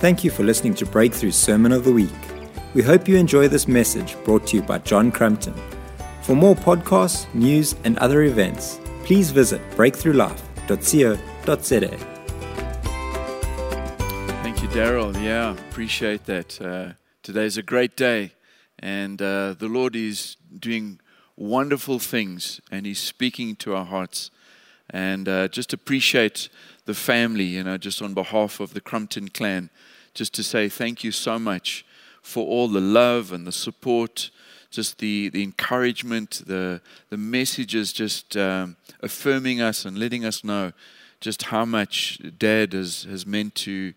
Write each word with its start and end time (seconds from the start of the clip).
Thank 0.00 0.22
you 0.22 0.30
for 0.30 0.44
listening 0.44 0.74
to 0.74 0.86
Breakthru 0.86 1.32
Sermon 1.32 1.72
of 1.72 1.82
the 1.82 1.92
Week. 1.92 2.12
We 2.72 2.82
hope 2.82 3.08
you 3.08 3.16
enjoy 3.16 3.48
this 3.48 3.66
message 3.66 4.16
brought 4.22 4.46
to 4.46 4.56
you 4.56 4.62
by 4.62 4.78
John 4.78 5.10
Crumpton. 5.10 5.54
For 6.22 6.36
more 6.36 6.54
podcasts, 6.54 7.26
news, 7.34 7.74
and 7.82 7.98
other 7.98 8.22
events, 8.22 8.78
please 9.02 9.32
visit 9.32 9.60
breakthrulife.co.za. 9.72 11.96
Thank 14.44 14.62
you, 14.62 14.68
Daryl. 14.68 15.20
Yeah, 15.20 15.54
appreciate 15.54 16.26
that. 16.26 16.60
Uh, 16.60 16.92
today's 17.24 17.56
a 17.56 17.64
great 17.64 17.96
day, 17.96 18.34
and 18.78 19.20
uh, 19.20 19.54
the 19.54 19.66
Lord 19.66 19.96
is 19.96 20.36
doing 20.56 21.00
wonderful 21.36 21.98
things, 21.98 22.60
and 22.70 22.86
He's 22.86 23.00
speaking 23.00 23.56
to 23.56 23.74
our 23.74 23.86
hearts. 23.86 24.30
And 24.90 25.28
uh, 25.28 25.48
just 25.48 25.72
appreciate 25.72 26.48
the 26.84 26.94
family, 26.94 27.44
you 27.44 27.64
know, 27.64 27.76
just 27.76 28.00
on 28.00 28.14
behalf 28.14 28.60
of 28.60 28.72
the 28.72 28.80
Crumpton 28.80 29.28
clan, 29.28 29.68
just 30.18 30.34
to 30.34 30.42
say 30.42 30.68
thank 30.68 31.04
you 31.04 31.12
so 31.12 31.38
much 31.38 31.84
for 32.22 32.44
all 32.44 32.66
the 32.66 32.80
love 32.80 33.32
and 33.32 33.46
the 33.46 33.52
support, 33.52 34.30
just 34.68 34.98
the, 34.98 35.28
the 35.28 35.44
encouragement, 35.44 36.42
the, 36.44 36.80
the 37.08 37.16
messages 37.16 37.92
just 37.92 38.36
um, 38.36 38.74
affirming 39.00 39.60
us 39.60 39.84
and 39.84 39.96
letting 39.96 40.24
us 40.24 40.42
know 40.42 40.72
just 41.20 41.44
how 41.44 41.64
much 41.64 42.20
Dad 42.36 42.72
has, 42.72 43.04
has 43.04 43.26
meant 43.26 43.54
to, 43.54 43.94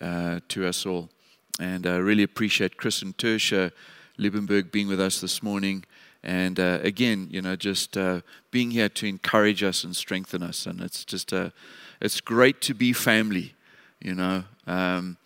uh, 0.00 0.38
to 0.50 0.66
us 0.66 0.86
all. 0.86 1.10
And 1.58 1.84
I 1.84 1.96
really 1.96 2.22
appreciate 2.22 2.76
Chris 2.76 3.02
and 3.02 3.16
Tersha 3.16 3.72
Liebenberg 4.20 4.70
being 4.70 4.86
with 4.86 5.00
us 5.00 5.20
this 5.20 5.42
morning. 5.42 5.84
And 6.22 6.60
uh, 6.60 6.78
again, 6.82 7.26
you 7.32 7.42
know, 7.42 7.56
just 7.56 7.96
uh, 7.96 8.20
being 8.52 8.70
here 8.70 8.88
to 8.90 9.06
encourage 9.06 9.64
us 9.64 9.82
and 9.82 9.96
strengthen 9.96 10.44
us. 10.44 10.64
And 10.64 10.80
it's 10.80 11.04
just 11.04 11.32
a, 11.32 11.52
it's 12.00 12.20
great 12.20 12.60
to 12.62 12.74
be 12.74 12.92
family, 12.92 13.54
you 14.00 14.14
know. 14.14 14.44
Um, 14.68 15.16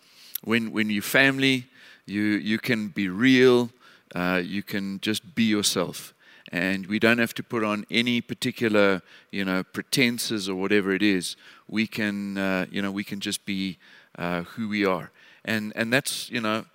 when, 0.43 0.71
when 0.71 0.89
you're 0.89 1.01
family, 1.01 1.65
you, 2.05 2.21
you 2.21 2.57
can 2.57 2.89
be 2.89 3.09
real, 3.09 3.69
uh, 4.15 4.41
you 4.43 4.63
can 4.63 4.99
just 5.01 5.35
be 5.35 5.43
yourself. 5.43 6.13
And 6.51 6.87
we 6.87 6.99
don't 6.99 7.19
have 7.19 7.33
to 7.35 7.43
put 7.43 7.63
on 7.63 7.85
any 7.89 8.19
particular, 8.19 9.01
you 9.31 9.45
know, 9.45 9.63
pretenses 9.63 10.49
or 10.49 10.55
whatever 10.55 10.93
it 10.93 11.01
is. 11.01 11.37
We 11.67 11.87
can, 11.87 12.37
uh, 12.37 12.65
you 12.69 12.81
know, 12.81 12.91
we 12.91 13.05
can 13.05 13.21
just 13.21 13.45
be 13.45 13.77
uh, 14.17 14.41
who 14.41 14.67
we 14.67 14.85
are. 14.85 15.11
And, 15.45 15.71
and 15.75 15.93
that's, 15.93 16.29
you 16.29 16.41
know, 16.41 16.65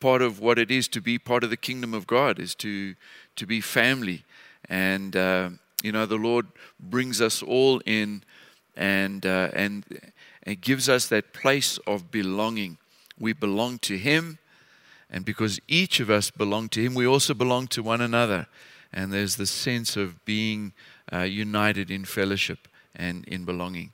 part 0.00 0.22
of 0.22 0.40
what 0.40 0.58
it 0.58 0.70
is 0.70 0.88
to 0.88 1.00
be 1.00 1.18
part 1.18 1.44
of 1.44 1.50
the 1.50 1.56
kingdom 1.56 1.92
of 1.92 2.06
God, 2.06 2.38
is 2.38 2.54
to, 2.56 2.94
to 3.36 3.46
be 3.46 3.60
family. 3.60 4.24
And, 4.68 5.14
uh, 5.14 5.50
you 5.82 5.92
know, 5.92 6.06
the 6.06 6.16
Lord 6.16 6.46
brings 6.80 7.20
us 7.20 7.42
all 7.42 7.80
in 7.84 8.22
and, 8.74 9.24
uh, 9.24 9.50
and 9.52 9.84
it 10.46 10.60
gives 10.60 10.88
us 10.88 11.06
that 11.08 11.32
place 11.32 11.78
of 11.86 12.10
belonging. 12.10 12.78
We 13.18 13.32
belong 13.32 13.78
to 13.80 13.96
Him, 13.96 14.38
and 15.10 15.24
because 15.24 15.60
each 15.68 16.00
of 16.00 16.10
us 16.10 16.30
belong 16.30 16.68
to 16.70 16.82
Him, 16.82 16.94
we 16.94 17.06
also 17.06 17.34
belong 17.34 17.68
to 17.68 17.82
one 17.82 18.00
another. 18.00 18.46
And 18.92 19.12
there's 19.12 19.36
the 19.36 19.46
sense 19.46 19.96
of 19.96 20.24
being 20.24 20.72
uh, 21.12 21.20
united 21.20 21.90
in 21.90 22.04
fellowship 22.04 22.68
and 22.94 23.24
in 23.26 23.44
belonging. 23.44 23.92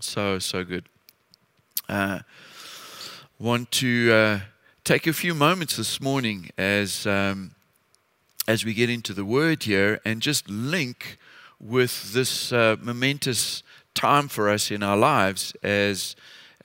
So, 0.00 0.38
so 0.38 0.64
good. 0.64 0.84
Uh, 1.88 2.20
want 3.38 3.70
to 3.72 4.12
uh, 4.12 4.40
take 4.84 5.06
a 5.06 5.12
few 5.12 5.34
moments 5.34 5.76
this 5.76 6.00
morning 6.00 6.50
as, 6.56 7.06
um, 7.06 7.52
as 8.46 8.64
we 8.64 8.74
get 8.74 8.88
into 8.88 9.12
the 9.12 9.24
Word 9.24 9.64
here 9.64 10.00
and 10.04 10.22
just 10.22 10.48
link 10.48 11.18
with 11.60 12.12
this 12.12 12.52
uh, 12.52 12.76
momentous 12.80 13.62
time 13.94 14.28
for 14.28 14.48
us 14.48 14.70
in 14.70 14.82
our 14.82 14.96
lives 14.96 15.54
as 15.62 16.16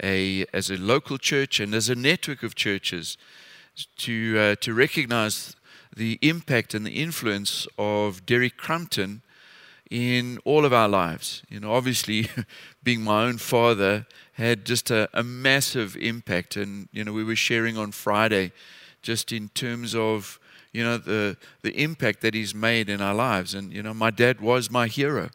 a, 0.04 0.46
as 0.54 0.70
a 0.70 0.78
local 0.78 1.18
church 1.18 1.60
and 1.60 1.74
as 1.74 1.90
a 1.90 1.96
network 1.96 2.44
of 2.44 2.56
churches 2.56 3.18
to, 3.98 4.38
uh, 4.38 4.56
to 4.62 4.74
recognize 4.74 5.56
the 5.96 6.20
impact 6.22 6.74
and 6.74 6.86
the 6.86 7.02
influence 7.02 7.68
of 7.78 8.26
Derek 8.26 8.58
Crumpton 8.58 9.22
in 9.90 10.40
all 10.46 10.66
of 10.66 10.74
our 10.74 10.88
lives. 10.88 11.44
You 11.50 11.60
know, 11.60 11.74
obviously, 11.74 12.30
being 12.84 13.02
my 13.02 13.24
own 13.24 13.38
father 13.38 14.06
had 14.34 14.66
just 14.66 14.92
a, 14.92 15.10
a, 15.14 15.24
massive 15.24 15.98
impact. 15.98 16.56
And, 16.56 16.88
you 16.92 17.04
know, 17.04 17.12
we 17.12 17.24
were 17.24 17.36
sharing 17.36 17.78
on 17.78 17.92
Friday 17.92 18.52
just 19.02 19.32
in 19.32 19.50
terms 19.50 19.96
of, 19.96 20.40
you 20.72 20.84
know, 20.84 20.98
the, 20.98 21.38
the 21.64 21.72
impact 21.82 22.22
that 22.22 22.34
he's 22.34 22.54
made 22.54 22.90
in 22.90 23.02
our 23.02 23.16
lives. 23.16 23.54
And, 23.54 23.74
you 23.74 23.82
know, 23.82 23.94
my 23.94 24.12
dad 24.12 24.40
was 24.40 24.70
my 24.70 24.88
hero 24.88 25.30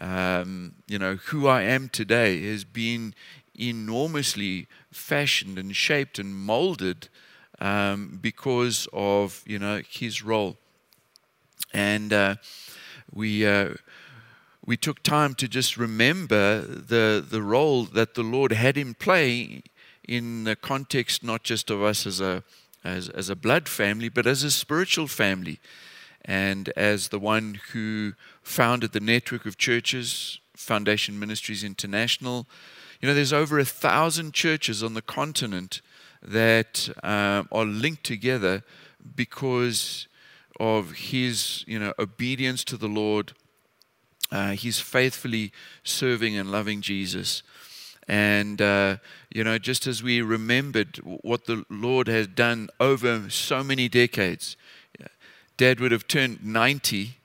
um, 0.00 0.74
you 0.86 0.98
know, 0.98 1.16
who 1.16 1.46
I 1.46 1.62
am 1.62 1.88
today 1.88 2.50
has 2.50 2.64
been 2.64 3.14
enormously 3.54 4.66
fashioned 4.90 5.58
and 5.58 5.74
shaped 5.74 6.18
and 6.18 6.34
molded 6.34 7.08
um, 7.60 8.18
because 8.20 8.88
of, 8.92 9.42
you 9.46 9.58
know, 9.58 9.82
his 9.88 10.22
role. 10.22 10.56
And 11.72 12.12
uh, 12.12 12.36
we, 13.12 13.46
uh, 13.46 13.74
we 14.64 14.76
took 14.76 15.02
time 15.02 15.34
to 15.36 15.48
just 15.48 15.76
remember 15.76 16.60
the, 16.60 17.24
the 17.26 17.42
role 17.42 17.84
that 17.84 18.14
the 18.14 18.22
Lord 18.22 18.52
had 18.52 18.76
him 18.76 18.94
play 18.94 19.62
in 20.06 20.44
the 20.44 20.56
context 20.56 21.22
not 21.22 21.42
just 21.42 21.70
of 21.70 21.82
us 21.82 22.06
as 22.06 22.20
a, 22.20 22.42
as, 22.84 23.08
as 23.08 23.30
a 23.30 23.36
blood 23.36 23.68
family, 23.68 24.08
but 24.08 24.26
as 24.26 24.42
a 24.42 24.50
spiritual 24.50 25.06
family 25.06 25.58
and 26.24 26.70
as 26.70 27.08
the 27.08 27.18
one 27.18 27.60
who 27.72 28.14
founded 28.42 28.92
the 28.92 29.00
network 29.00 29.46
of 29.46 29.58
churches, 29.58 30.40
Foundation 30.56 31.18
Ministries 31.18 31.64
International. 31.64 32.46
You 33.00 33.08
know, 33.08 33.14
there's 33.14 33.32
over 33.32 33.58
a 33.58 33.64
thousand 33.64 34.34
churches 34.34 34.82
on 34.82 34.94
the 34.94 35.02
continent 35.02 35.80
that 36.22 36.88
uh, 37.02 37.44
are 37.52 37.64
linked 37.64 38.04
together 38.04 38.62
because 39.14 40.08
of 40.58 40.92
his, 40.92 41.64
you 41.66 41.78
know, 41.78 41.92
obedience 41.98 42.64
to 42.64 42.76
the 42.76 42.88
Lord. 42.88 43.32
Uh, 44.30 44.52
he's 44.52 44.80
faithfully 44.80 45.52
serving 45.82 46.36
and 46.36 46.50
loving 46.50 46.80
Jesus. 46.80 47.42
And, 48.06 48.60
uh, 48.60 48.96
you 49.30 49.44
know, 49.44 49.58
just 49.58 49.86
as 49.86 50.02
we 50.02 50.20
remembered 50.22 50.96
what 51.22 51.46
the 51.46 51.64
Lord 51.70 52.06
has 52.08 52.26
done 52.26 52.68
over 52.78 53.30
so 53.30 53.64
many 53.64 53.88
decades, 53.88 54.56
Dad 55.56 55.80
would 55.80 55.92
have 55.92 56.08
turned 56.08 56.44
90 56.44 57.16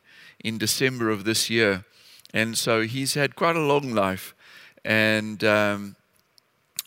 in 0.43 0.57
December 0.57 1.09
of 1.09 1.23
this 1.23 1.49
year. 1.49 1.85
And 2.33 2.57
so 2.57 2.81
he's 2.81 3.15
had 3.15 3.35
quite 3.35 3.55
a 3.55 3.61
long 3.61 3.93
life. 3.93 4.35
And, 4.85 5.43
um, 5.43 5.95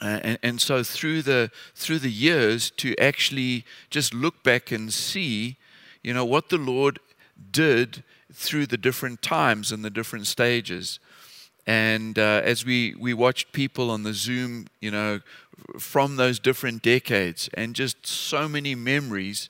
and, 0.01 0.39
and 0.43 0.61
so 0.61 0.83
through 0.83 1.23
the, 1.23 1.51
through 1.75 2.01
the 2.01 2.11
years, 2.11 2.71
to 2.79 2.97
actually 2.99 3.65
just 3.91 4.15
look 4.15 4.43
back 4.43 4.73
and 4.73 4.93
see, 4.93 5.57
you 6.03 6.13
know, 6.13 6.25
what 6.25 6.49
the 6.49 6.59
Lord 6.59 6.99
did 7.51 8.03
through 8.33 8.67
the 8.67 8.79
different 8.79 9.23
times 9.23 9.73
and 9.73 9.85
the 9.85 9.91
different 9.91 10.27
stages. 10.27 10.99
And 11.67 12.19
uh, 12.19 12.41
as 12.45 12.65
we, 12.65 12.95
we 12.99 13.15
watched 13.15 13.53
people 13.53 13.91
on 13.91 14.03
the 14.03 14.15
Zoom, 14.15 14.67
you 14.81 14.91
know, 14.91 15.21
from 15.79 16.17
those 16.17 16.41
different 16.41 16.83
decades, 16.83 17.49
and 17.55 17.75
just 17.77 18.07
so 18.07 18.49
many 18.49 18.75
memories 18.75 19.49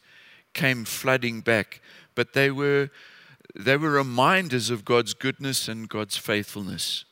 came 0.52 0.84
flooding 0.84 1.40
back, 1.40 1.80
but 2.14 2.34
they 2.34 2.50
were, 2.50 2.90
they 3.54 3.76
were 3.76 3.90
reminders 3.90 4.68
of 4.68 4.84
God's 4.84 5.14
goodness 5.14 5.68
and 5.68 5.88
God's 5.88 6.18
faithfulness. 6.18 7.04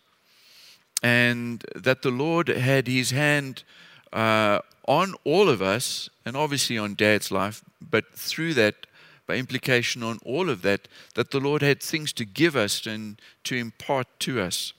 And 1.02 1.64
that 1.74 2.02
the 2.02 2.10
Lord 2.10 2.48
had 2.48 2.86
his 2.86 3.10
hand 3.10 3.64
uh, 4.12 4.60
on 4.86 5.14
all 5.24 5.48
of 5.48 5.62
us, 5.62 6.10
and 6.24 6.36
obviously 6.36 6.76
on 6.76 6.94
dad's 6.94 7.30
life, 7.30 7.64
but 7.80 8.04
through 8.14 8.54
that, 8.54 8.86
by 9.26 9.36
implication 9.36 10.02
on 10.02 10.18
all 10.24 10.50
of 10.50 10.62
that, 10.62 10.88
that 11.14 11.30
the 11.30 11.40
Lord 11.40 11.62
had 11.62 11.80
things 11.80 12.12
to 12.14 12.24
give 12.24 12.56
us 12.56 12.86
and 12.86 13.20
to 13.44 13.54
impart 13.54 14.08
to 14.20 14.40
us. 14.40 14.72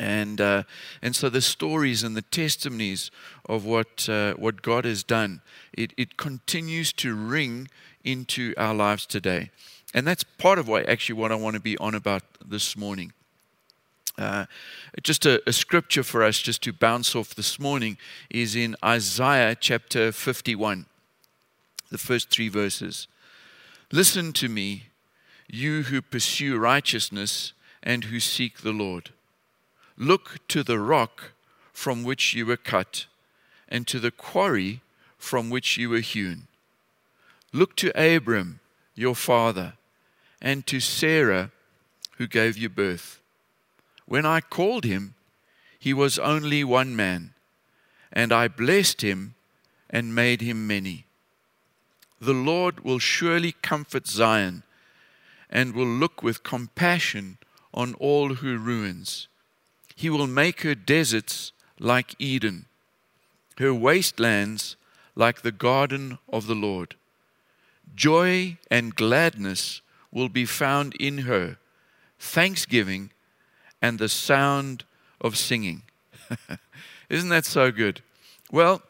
And, 0.00 0.40
uh, 0.40 0.64
and 1.00 1.14
so 1.14 1.28
the 1.28 1.40
stories 1.40 2.02
and 2.02 2.16
the 2.16 2.22
testimonies 2.22 3.12
of 3.48 3.64
what, 3.64 4.08
uh, 4.08 4.34
what 4.34 4.62
God 4.62 4.84
has 4.84 5.04
done, 5.04 5.40
it, 5.72 5.92
it 5.96 6.16
continues 6.16 6.92
to 6.94 7.14
ring 7.14 7.68
into 8.02 8.54
our 8.56 8.74
lives 8.74 9.06
today. 9.06 9.50
And 9.94 10.06
that's 10.06 10.24
part 10.24 10.58
of 10.58 10.66
what 10.66 10.88
actually 10.88 11.20
what 11.20 11.30
I 11.30 11.36
want 11.36 11.54
to 11.54 11.60
be 11.60 11.78
on 11.78 11.94
about 11.94 12.22
this 12.44 12.76
morning. 12.76 13.12
Uh, 14.16 14.46
just 15.02 15.26
a, 15.26 15.42
a, 15.48 15.52
scripture 15.52 16.04
for 16.04 16.22
us 16.22 16.38
just 16.38 16.62
to 16.62 16.72
bounce 16.72 17.16
off 17.16 17.34
this 17.34 17.58
morning 17.58 17.98
is 18.30 18.54
in 18.54 18.76
Isaiah 18.84 19.56
chapter 19.58 20.12
51, 20.12 20.86
the 21.90 21.98
first 21.98 22.30
three 22.30 22.48
verses. 22.48 23.08
Listen 23.90 24.32
to 24.34 24.48
me, 24.48 24.84
you 25.48 25.82
who 25.82 26.00
pursue 26.00 26.56
righteousness 26.56 27.54
and 27.82 28.04
who 28.04 28.20
seek 28.20 28.58
the 28.58 28.72
Lord. 28.72 29.10
Look 29.96 30.38
to 30.48 30.62
the 30.62 30.78
rock 30.78 31.32
from 31.72 32.04
which 32.04 32.34
you 32.34 32.46
were 32.46 32.56
cut, 32.56 33.06
and 33.68 33.84
to 33.88 33.98
the 33.98 34.12
quarry 34.12 34.80
from 35.18 35.50
which 35.50 35.76
you 35.76 35.90
were 35.90 35.98
hewn. 35.98 36.46
Look 37.52 37.74
to 37.76 37.90
Abram, 38.00 38.60
your 38.94 39.16
father, 39.16 39.74
and 40.40 40.64
to 40.68 40.78
Sarah, 40.78 41.50
who 42.18 42.28
gave 42.28 42.56
you 42.56 42.68
birth. 42.68 43.20
When 44.06 44.26
I 44.26 44.40
called 44.40 44.84
him, 44.84 45.14
he 45.78 45.92
was 45.94 46.18
only 46.18 46.64
one 46.64 46.94
man, 46.96 47.34
and 48.12 48.32
I 48.32 48.48
blessed 48.48 49.02
him 49.02 49.34
and 49.90 50.14
made 50.14 50.40
him 50.40 50.66
many. 50.66 51.06
The 52.20 52.32
Lord 52.32 52.84
will 52.84 52.98
surely 52.98 53.52
comfort 53.52 54.06
Zion 54.06 54.62
and 55.50 55.74
will 55.74 55.86
look 55.86 56.22
with 56.22 56.42
compassion 56.42 57.38
on 57.72 57.94
all 57.94 58.34
her 58.36 58.56
ruins. 58.56 59.28
He 59.94 60.10
will 60.10 60.26
make 60.26 60.62
her 60.62 60.74
deserts 60.74 61.52
like 61.78 62.14
Eden, 62.18 62.66
her 63.58 63.74
wastelands 63.74 64.76
like 65.14 65.42
the 65.42 65.52
garden 65.52 66.18
of 66.28 66.46
the 66.46 66.54
Lord. 66.54 66.96
Joy 67.94 68.58
and 68.70 68.94
gladness 68.94 69.80
will 70.10 70.28
be 70.28 70.46
found 70.46 70.94
in 70.94 71.18
her, 71.18 71.58
thanksgiving 72.18 73.10
and 73.84 73.98
the 73.98 74.08
sound 74.08 74.82
of 75.20 75.36
singing. 75.36 75.82
Isn't 77.10 77.28
that 77.28 77.44
so 77.44 77.70
good? 77.70 78.00
Well, 78.50 78.80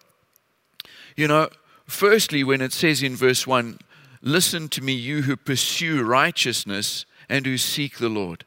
you 1.16 1.26
know, 1.26 1.48
firstly, 1.84 2.44
when 2.44 2.60
it 2.60 2.72
says 2.72 3.02
in 3.02 3.16
verse 3.16 3.44
1, 3.44 3.78
Listen 4.22 4.68
to 4.68 4.82
me, 4.82 4.92
you 4.92 5.22
who 5.22 5.36
pursue 5.36 6.02
righteousness 6.04 7.06
and 7.28 7.44
who 7.44 7.58
seek 7.58 7.98
the 7.98 8.08
Lord. 8.08 8.44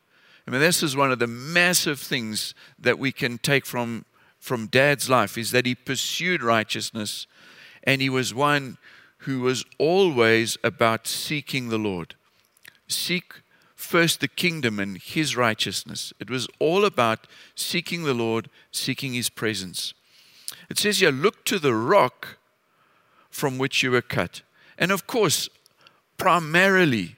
I 0.47 0.51
mean, 0.51 0.61
this 0.61 0.81
is 0.81 0.95
one 0.95 1.11
of 1.11 1.19
the 1.19 1.27
massive 1.27 1.99
things 1.99 2.55
that 2.79 2.97
we 2.97 3.11
can 3.11 3.37
take 3.37 3.65
from, 3.65 4.05
from 4.39 4.67
dad's 4.67 5.09
life 5.09 5.37
is 5.37 5.51
that 5.51 5.65
he 5.65 5.75
pursued 5.75 6.41
righteousness 6.41 7.27
and 7.83 8.01
he 8.01 8.09
was 8.09 8.33
one 8.33 8.77
who 9.19 9.41
was 9.41 9.65
always 9.77 10.57
about 10.63 11.07
seeking 11.07 11.67
the 11.67 11.77
Lord. 11.77 12.15
Seek 12.87 13.33
first 13.87 14.19
the 14.19 14.27
kingdom 14.27 14.79
and 14.79 14.97
his 14.97 15.37
righteousness. 15.37 16.13
It 16.19 16.29
was 16.29 16.47
all 16.59 16.83
about 16.83 17.25
seeking 17.55 18.03
the 18.03 18.13
Lord, 18.13 18.49
seeking 18.71 19.13
his 19.13 19.29
presence. 19.29 19.93
It 20.69 20.77
says 20.77 20.99
here, 20.99 21.11
look 21.11 21.45
to 21.45 21.57
the 21.57 21.73
rock 21.73 22.37
from 23.29 23.57
which 23.57 23.81
you 23.81 23.91
were 23.91 24.01
cut. 24.01 24.41
And 24.77 24.91
of 24.91 25.07
course, 25.07 25.49
primarily, 26.17 27.15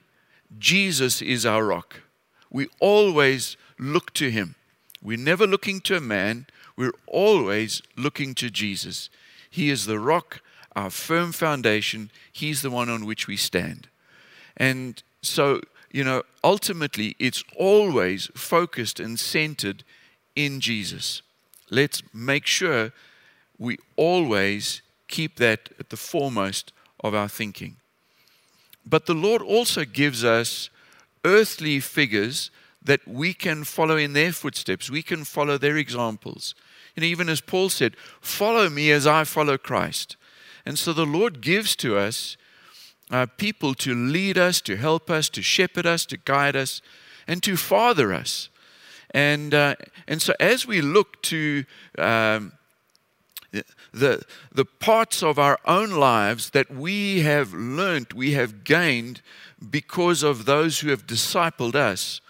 Jesus 0.58 1.20
is 1.20 1.44
our 1.44 1.64
rock. 1.64 2.02
We 2.50 2.68
always 2.78 3.56
look 3.78 4.12
to 4.14 4.30
him. 4.30 4.54
We're 5.02 5.18
never 5.18 5.46
looking 5.46 5.80
to 5.82 5.96
a 5.96 6.00
man, 6.00 6.46
we're 6.76 6.92
always 7.06 7.82
looking 7.96 8.34
to 8.36 8.50
Jesus. 8.50 9.10
He 9.50 9.70
is 9.70 9.86
the 9.86 9.98
rock, 9.98 10.40
our 10.76 10.90
firm 10.90 11.32
foundation. 11.32 12.10
He's 12.30 12.62
the 12.62 12.70
one 12.70 12.88
on 12.88 13.06
which 13.06 13.26
we 13.26 13.36
stand. 13.36 13.88
And 14.56 15.02
so, 15.22 15.60
you 15.90 16.04
know, 16.04 16.22
ultimately, 16.44 17.16
it's 17.18 17.42
always 17.56 18.30
focused 18.34 19.00
and 19.00 19.18
centered 19.18 19.84
in 20.36 20.60
Jesus. 20.60 21.22
Let's 21.70 22.02
make 22.14 22.46
sure 22.46 22.92
we 23.58 23.78
always 23.96 24.82
keep 25.08 25.36
that 25.36 25.70
at 25.78 25.90
the 25.90 25.96
foremost 25.96 26.72
of 27.02 27.14
our 27.14 27.28
thinking. 27.28 27.76
But 28.86 29.06
the 29.06 29.14
Lord 29.14 29.42
also 29.42 29.84
gives 29.84 30.24
us 30.24 30.70
earthly 31.24 31.80
figures 31.80 32.50
that 32.82 33.06
we 33.06 33.34
can 33.34 33.64
follow 33.64 33.96
in 33.96 34.14
their 34.14 34.32
footsteps. 34.32 34.90
We 34.90 35.02
can 35.02 35.24
follow 35.24 35.58
their 35.58 35.76
examples. 35.76 36.54
And 36.96 37.04
even 37.04 37.28
as 37.28 37.40
Paul 37.40 37.68
said, 37.68 37.96
follow 38.20 38.70
me 38.70 38.90
as 38.90 39.06
I 39.06 39.24
follow 39.24 39.58
Christ. 39.58 40.16
And 40.64 40.78
so 40.78 40.92
the 40.92 41.06
Lord 41.06 41.40
gives 41.40 41.76
to 41.76 41.96
us 41.98 42.36
uh, 43.10 43.26
people 43.36 43.74
to 43.74 43.94
lead 43.94 44.38
us, 44.38 44.60
to 44.62 44.76
help 44.76 45.10
us, 45.10 45.28
to 45.30 45.42
shepherd 45.42 45.86
us, 45.86 46.06
to 46.06 46.16
guide 46.16 46.56
us, 46.56 46.80
and 47.26 47.42
to 47.42 47.56
father 47.56 48.12
us. 48.12 48.48
And, 49.12 49.52
uh, 49.52 49.74
and 50.06 50.22
so 50.22 50.34
as 50.38 50.66
we 50.66 50.80
look 50.80 51.20
to 51.22 51.64
um, 51.98 52.52
the, 53.92 54.24
the 54.52 54.64
parts 54.64 55.22
of 55.22 55.38
our 55.38 55.58
own 55.64 55.90
lives 55.90 56.50
that 56.50 56.70
we 56.70 57.20
have 57.20 57.52
learned, 57.52 58.12
we 58.12 58.32
have 58.32 58.64
gained 58.64 59.20
because 59.68 60.22
of 60.22 60.44
those 60.44 60.80
who 60.80 60.90
have 60.90 61.06
discipled 61.06 61.74
us. 61.74 62.20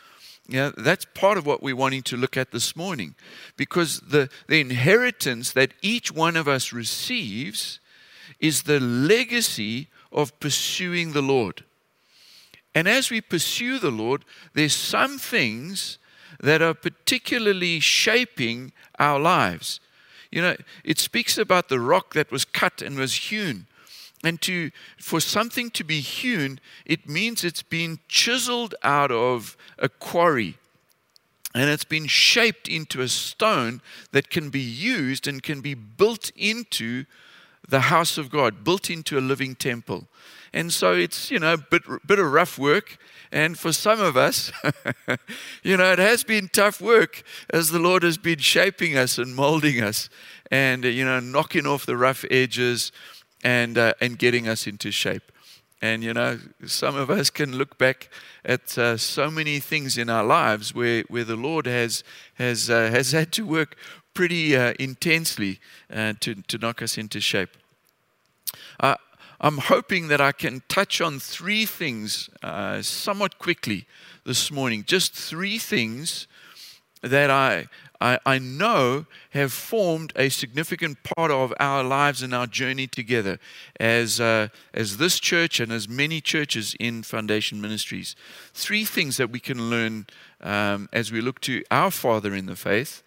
Yeah, 0.48 0.72
that's 0.76 1.04
part 1.04 1.38
of 1.38 1.46
what 1.46 1.62
we're 1.62 1.76
wanting 1.76 2.02
to 2.04 2.16
look 2.16 2.36
at 2.36 2.50
this 2.50 2.74
morning. 2.74 3.14
Because 3.56 4.00
the, 4.00 4.28
the 4.48 4.60
inheritance 4.60 5.52
that 5.52 5.74
each 5.80 6.10
one 6.10 6.36
of 6.36 6.48
us 6.48 6.72
receives 6.72 7.78
is 8.40 8.64
the 8.64 8.80
legacy 8.80 9.88
of 10.12 10.38
pursuing 10.40 11.12
the 11.12 11.22
Lord. 11.22 11.64
And 12.74 12.88
as 12.88 13.10
we 13.10 13.20
pursue 13.20 13.78
the 13.78 13.90
Lord, 13.90 14.24
there's 14.54 14.74
some 14.74 15.18
things 15.18 15.98
that 16.40 16.62
are 16.62 16.74
particularly 16.74 17.80
shaping 17.80 18.72
our 18.98 19.18
lives. 19.18 19.80
You 20.30 20.42
know, 20.42 20.56
it 20.84 20.98
speaks 20.98 21.36
about 21.36 21.68
the 21.68 21.80
rock 21.80 22.14
that 22.14 22.30
was 22.30 22.44
cut 22.44 22.82
and 22.82 22.96
was 22.96 23.14
hewn. 23.14 23.66
And 24.22 24.40
to 24.42 24.70
for 24.98 25.20
something 25.20 25.70
to 25.70 25.84
be 25.84 26.00
hewn, 26.00 26.60
it 26.84 27.08
means 27.08 27.42
it's 27.42 27.62
been 27.62 27.98
chiseled 28.06 28.74
out 28.82 29.10
of 29.10 29.56
a 29.78 29.88
quarry. 29.88 30.56
And 31.52 31.68
it's 31.68 31.84
been 31.84 32.06
shaped 32.06 32.68
into 32.68 33.00
a 33.00 33.08
stone 33.08 33.80
that 34.12 34.30
can 34.30 34.50
be 34.50 34.60
used 34.60 35.26
and 35.26 35.42
can 35.42 35.60
be 35.60 35.74
built 35.74 36.30
into 36.36 37.06
the 37.70 37.80
house 37.80 38.18
of 38.18 38.30
God, 38.30 38.64
built 38.64 38.90
into 38.90 39.18
a 39.18 39.20
living 39.20 39.54
temple. 39.54 40.08
And 40.52 40.72
so 40.72 40.92
it's, 40.92 41.30
you 41.30 41.38
know, 41.38 41.54
a 41.54 41.58
bit, 41.58 41.82
bit 42.06 42.18
of 42.18 42.32
rough 42.32 42.58
work. 42.58 42.98
And 43.32 43.56
for 43.56 43.72
some 43.72 44.00
of 44.00 44.16
us, 44.16 44.50
you 45.62 45.76
know, 45.76 45.92
it 45.92 46.00
has 46.00 46.24
been 46.24 46.48
tough 46.48 46.80
work 46.80 47.22
as 47.50 47.70
the 47.70 47.78
Lord 47.78 48.02
has 48.02 48.18
been 48.18 48.40
shaping 48.40 48.98
us 48.98 49.18
and 49.18 49.34
molding 49.34 49.80
us 49.80 50.10
and, 50.50 50.84
you 50.84 51.04
know, 51.04 51.20
knocking 51.20 51.66
off 51.66 51.86
the 51.86 51.96
rough 51.96 52.24
edges 52.30 52.90
and, 53.44 53.78
uh, 53.78 53.94
and 54.00 54.18
getting 54.18 54.48
us 54.48 54.66
into 54.66 54.90
shape. 54.90 55.30
And, 55.80 56.02
you 56.02 56.12
know, 56.12 56.38
some 56.66 56.96
of 56.96 57.08
us 57.08 57.30
can 57.30 57.56
look 57.56 57.78
back 57.78 58.10
at 58.44 58.76
uh, 58.76 58.96
so 58.96 59.30
many 59.30 59.60
things 59.60 59.96
in 59.96 60.10
our 60.10 60.24
lives 60.24 60.74
where, 60.74 61.04
where 61.08 61.24
the 61.24 61.36
Lord 61.36 61.66
has, 61.66 62.04
has, 62.34 62.68
uh, 62.68 62.90
has 62.90 63.12
had 63.12 63.32
to 63.32 63.46
work 63.46 63.76
pretty 64.12 64.56
uh, 64.56 64.74
intensely 64.78 65.60
uh, 65.90 66.14
to, 66.20 66.34
to 66.34 66.58
knock 66.58 66.82
us 66.82 66.98
into 66.98 67.20
shape. 67.20 67.56
I'm 69.42 69.56
hoping 69.56 70.08
that 70.08 70.20
I 70.20 70.32
can 70.32 70.62
touch 70.68 71.00
on 71.00 71.18
three 71.18 71.64
things 71.64 72.28
uh, 72.42 72.82
somewhat 72.82 73.38
quickly 73.38 73.86
this 74.26 74.50
morning. 74.50 74.84
Just 74.86 75.14
three 75.14 75.56
things 75.56 76.26
that 77.02 77.30
I, 77.30 77.68
I, 78.02 78.18
I, 78.26 78.38
know 78.38 79.06
have 79.30 79.50
formed 79.50 80.12
a 80.14 80.28
significant 80.28 81.02
part 81.02 81.30
of 81.30 81.54
our 81.58 81.82
lives 81.82 82.22
and 82.22 82.34
our 82.34 82.46
journey 82.46 82.86
together 82.86 83.38
as, 83.78 84.20
uh, 84.20 84.48
as 84.74 84.98
this 84.98 85.18
church 85.18 85.58
and 85.58 85.72
as 85.72 85.88
many 85.88 86.20
churches 86.20 86.76
in 86.78 87.02
Foundation 87.02 87.62
Ministries. 87.62 88.16
Three 88.52 88.84
things 88.84 89.16
that 89.16 89.30
we 89.30 89.40
can 89.40 89.70
learn 89.70 90.06
um, 90.42 90.90
as 90.92 91.10
we 91.10 91.22
look 91.22 91.40
to 91.42 91.64
our 91.70 91.90
Father 91.90 92.34
in 92.34 92.44
the 92.44 92.56
faith, 92.56 93.02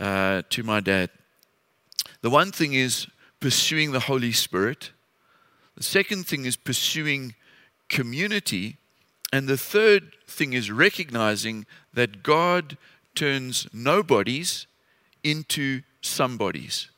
uh, 0.00 0.40
to 0.48 0.62
my 0.62 0.80
dad. 0.80 1.10
The 2.22 2.30
one 2.30 2.52
thing 2.52 2.72
is 2.72 3.06
pursuing 3.42 3.90
the 3.90 4.00
Holy 4.00 4.30
Spirit. 4.30 4.92
The 5.76 5.82
second 5.82 6.28
thing 6.28 6.46
is 6.46 6.56
pursuing 6.56 7.34
community. 7.88 8.76
And 9.32 9.48
the 9.48 9.58
third 9.58 10.12
thing 10.28 10.52
is 10.52 10.70
recognizing 10.70 11.66
that 11.92 12.22
God 12.22 12.78
turns 13.16 13.66
nobodies 13.72 14.68
into 15.24 15.82
somebodies. 16.00 16.88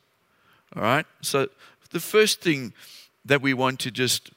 All 0.75 0.83
right? 0.83 1.05
So, 1.21 1.47
the 1.89 1.99
first 1.99 2.41
thing 2.41 2.73
that 3.25 3.41
we 3.41 3.53
want 3.53 3.79
to 3.79 3.91
just 3.91 4.29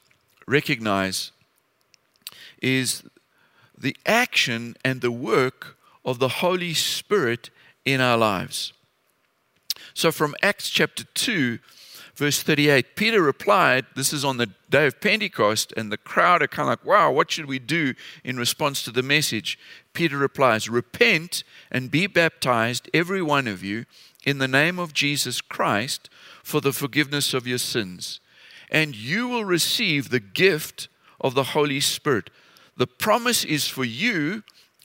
recognize 0.46 1.32
is 2.62 3.02
the 3.76 3.96
action 4.06 4.76
and 4.82 5.02
the 5.02 5.10
work 5.10 5.76
of 6.06 6.20
the 6.20 6.28
Holy 6.28 6.72
Spirit 6.72 7.50
in 7.84 8.00
our 8.00 8.16
lives. 8.16 8.72
So, 9.92 10.10
from 10.10 10.34
Acts 10.42 10.70
chapter 10.70 11.04
2, 11.14 11.58
verse 12.18 12.42
38, 12.42 12.96
Peter 12.96 13.22
replied, 13.22 13.86
This 13.94 14.12
is 14.12 14.24
on 14.24 14.38
the 14.38 14.50
day 14.68 14.86
of 14.86 15.00
Pentecost, 15.00 15.72
and 15.76 15.90
the 15.90 15.96
crowd 15.96 16.42
are 16.42 16.48
kind 16.48 16.68
of 16.68 16.72
like, 16.72 16.84
Wow, 16.84 17.12
what 17.12 17.30
should 17.30 17.46
we 17.46 17.60
do 17.60 17.94
in 18.24 18.36
response 18.36 18.82
to 18.82 18.90
the 18.90 19.04
message? 19.04 19.58
Peter 19.94 20.18
replies, 20.18 20.68
Repent 20.68 21.44
and 21.70 21.92
be 21.92 22.08
baptized, 22.08 22.90
every 22.92 23.22
one 23.22 23.46
of 23.46 23.62
you, 23.62 23.86
in 24.26 24.38
the 24.38 24.48
name 24.48 24.80
of 24.80 24.92
Jesus 24.92 25.40
Christ 25.40 26.10
for 26.42 26.60
the 26.60 26.72
forgiveness 26.72 27.32
of 27.34 27.46
your 27.46 27.58
sins, 27.58 28.18
and 28.68 28.96
you 28.96 29.28
will 29.28 29.44
receive 29.44 30.10
the 30.10 30.20
gift 30.20 30.88
of 31.20 31.34
the 31.34 31.44
Holy 31.44 31.80
Spirit. 31.80 32.30
The 32.76 32.86
promise 32.86 33.44
is 33.44 33.68
for 33.68 33.84
you 33.84 34.42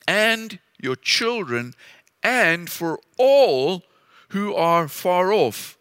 and 0.08 0.60
your 0.80 0.96
children 0.96 1.74
and 2.22 2.70
for 2.70 3.00
all 3.18 3.84
who 4.30 4.54
are 4.54 4.88
far 4.88 5.34
off 5.34 5.78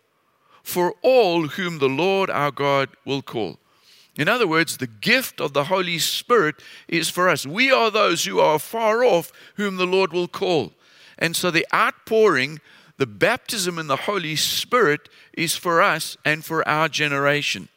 for 0.63 0.95
all 1.03 1.49
whom 1.49 1.79
the 1.79 1.89
Lord 1.89 2.31
our 2.31 2.51
God 2.51 2.89
will 3.05 3.23
call. 3.23 3.59
In 4.17 4.29
other 4.29 4.47
words, 4.47 4.77
the 4.77 4.87
gift 4.87 5.41
of 5.41 5.55
the 5.55 5.65
Holy 5.65 5.99
Spirit 5.99 6.57
is 6.87 7.09
for 7.09 7.29
us. 7.29 7.47
We 7.47 7.73
are 7.73 7.91
those 7.91 8.25
who 8.25 8.41
are 8.41 8.59
far 8.59 9.05
off, 9.05 9.33
whom 9.57 9.77
the 9.77 9.87
Lord 9.87 10.13
will 10.13 10.29
call. 10.29 10.73
And 11.19 11.35
so 11.35 11.51
the 11.51 11.67
outpouring 11.73 12.61
the 12.99 13.07
baptism 13.07 13.79
in 13.79 13.87
the 13.87 13.97
Holy 13.97 14.37
Spirit 14.37 15.09
is 15.33 15.57
for 15.57 15.83
us 15.83 16.17
and 16.25 16.45
for 16.45 16.67
our 16.69 16.89
generation. 16.89 17.69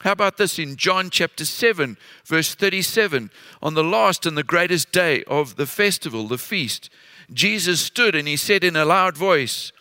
How 0.00 0.12
about 0.12 0.36
this 0.36 0.58
in 0.58 0.76
John 0.76 1.10
chapter 1.10 1.44
7, 1.44 1.98
verse 2.24 2.54
37? 2.54 3.30
On 3.62 3.74
the 3.74 3.84
last 3.84 4.24
and 4.24 4.36
the 4.36 4.42
greatest 4.42 4.92
day 4.92 5.24
of 5.24 5.56
the 5.56 5.66
festival, 5.66 6.28
the 6.28 6.38
feast, 6.38 6.90
Jesus 7.32 7.80
stood 7.80 8.14
and 8.14 8.28
he 8.28 8.36
said 8.36 8.62
in 8.62 8.76
a 8.76 8.84
loud 8.84 9.16
voice, 9.16 9.72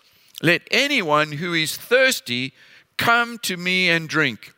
Let 0.42 0.68
anyone 0.72 1.34
who 1.34 1.54
is 1.54 1.78
thirsty 1.78 2.54
come 2.98 3.38
to 3.40 3.58
me 3.58 3.90
and 3.90 4.08
drink. 4.10 4.54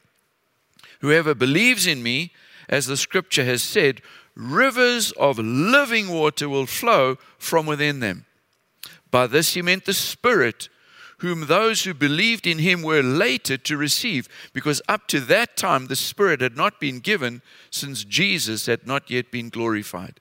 Whoever 1.01 1.35
believes 1.35 1.85
in 1.85 2.01
me, 2.01 2.31
as 2.67 2.87
the 2.87 2.97
scripture 2.97 3.45
has 3.45 3.63
said, 3.63 4.01
rivers 4.35 5.11
of 5.13 5.39
living 5.39 6.09
water 6.09 6.49
will 6.49 6.65
flow 6.65 7.17
from 7.37 7.65
within 7.65 7.99
them. 7.99 8.25
By 9.11 9.27
this 9.27 9.53
he 9.53 9.61
meant 9.61 9.85
the 9.85 9.93
Spirit 9.93 10.69
whom 11.19 11.47
those 11.47 11.83
who 11.83 11.93
believed 11.93 12.45
in 12.45 12.59
him 12.59 12.83
were 12.83 13.01
later 13.01 13.57
to 13.57 13.77
receive, 13.77 14.29
because 14.53 14.81
up 14.87 15.07
to 15.07 15.19
that 15.19 15.57
time 15.57 15.87
the 15.87 15.95
Spirit 15.95 16.41
had 16.41 16.55
not 16.55 16.79
been 16.79 16.99
given, 16.99 17.41
since 17.71 18.03
Jesus 18.03 18.67
had 18.67 18.85
not 18.85 19.09
yet 19.09 19.31
been 19.31 19.49
glorified. 19.49 20.19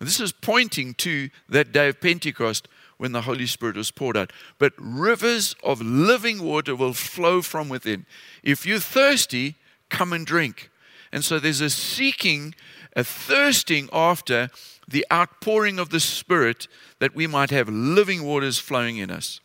This 0.00 0.20
is 0.20 0.32
pointing 0.32 0.94
to 0.94 1.30
that 1.48 1.72
day 1.72 1.88
of 1.88 2.00
Pentecost 2.00 2.68
when 3.00 3.12
the 3.12 3.22
Holy 3.22 3.46
Spirit 3.46 3.76
was 3.76 3.90
poured 3.90 4.14
out. 4.14 4.30
But 4.58 4.74
rivers 4.76 5.56
of 5.64 5.80
living 5.80 6.42
water 6.42 6.76
will 6.76 6.92
flow 6.92 7.40
from 7.40 7.70
within. 7.70 8.04
If 8.42 8.66
you're 8.66 8.78
thirsty, 8.78 9.54
come 9.88 10.12
and 10.12 10.26
drink. 10.26 10.68
And 11.10 11.24
so 11.24 11.38
there's 11.38 11.62
a 11.62 11.70
seeking, 11.70 12.54
a 12.94 13.02
thirsting 13.02 13.88
after 13.90 14.50
the 14.86 15.06
outpouring 15.10 15.78
of 15.78 15.88
the 15.88 15.98
Spirit 15.98 16.68
that 16.98 17.14
we 17.14 17.26
might 17.26 17.48
have 17.48 17.70
living 17.70 18.22
waters 18.22 18.58
flowing 18.58 18.98
in 18.98 19.10
us. 19.10 19.40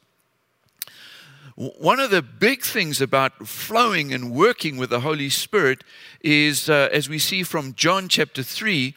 One 1.56 2.02
of 2.02 2.12
the 2.12 2.22
big 2.22 2.62
things 2.62 3.00
about 3.00 3.48
flowing 3.48 4.14
and 4.14 4.32
working 4.32 4.76
with 4.76 4.90
the 4.90 5.00
Holy 5.00 5.30
Spirit 5.30 5.82
is, 6.20 6.70
uh, 6.70 6.90
as 6.92 7.08
we 7.08 7.20
see 7.20 7.42
from 7.44 7.74
John 7.76 8.10
chapter 8.10 8.44
3, 8.44 8.94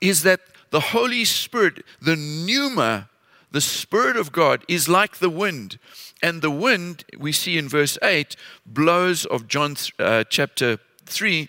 is 0.00 0.22
that 0.22 0.42
the 0.70 0.78
Holy 0.78 1.24
Spirit, 1.24 1.84
the 2.00 2.14
pneuma, 2.14 3.08
the 3.54 3.62
Spirit 3.62 4.18
of 4.18 4.32
God, 4.32 4.64
is 4.68 4.88
like 4.88 5.16
the 5.16 5.30
wind. 5.30 5.78
And 6.22 6.42
the 6.42 6.50
wind, 6.50 7.04
we 7.18 7.32
see 7.32 7.56
in 7.56 7.68
verse 7.68 7.96
8, 8.02 8.36
blows 8.66 9.24
of 9.24 9.48
John 9.48 9.76
uh, 9.98 10.24
chapter 10.28 10.78
3, 11.06 11.48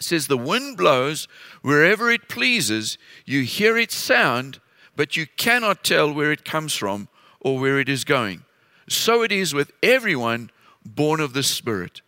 says, 0.00 0.26
The 0.26 0.36
wind 0.36 0.76
blows 0.76 1.28
wherever 1.62 2.10
it 2.10 2.28
pleases. 2.28 2.98
You 3.24 3.42
hear 3.42 3.78
its 3.78 3.94
sound, 3.94 4.60
but 4.96 5.16
you 5.16 5.26
cannot 5.36 5.84
tell 5.84 6.12
where 6.12 6.32
it 6.32 6.44
comes 6.44 6.74
from 6.74 7.08
or 7.40 7.58
where 7.58 7.78
it 7.78 7.88
is 7.88 8.04
going 8.04 8.44
so 8.90 9.22
it 9.22 9.32
is 9.32 9.54
with 9.54 9.72
everyone 9.82 10.50
born 10.84 11.20
of 11.20 11.32
the 11.32 11.42
Spirit. 11.42 12.02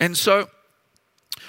And 0.00 0.16
so, 0.16 0.50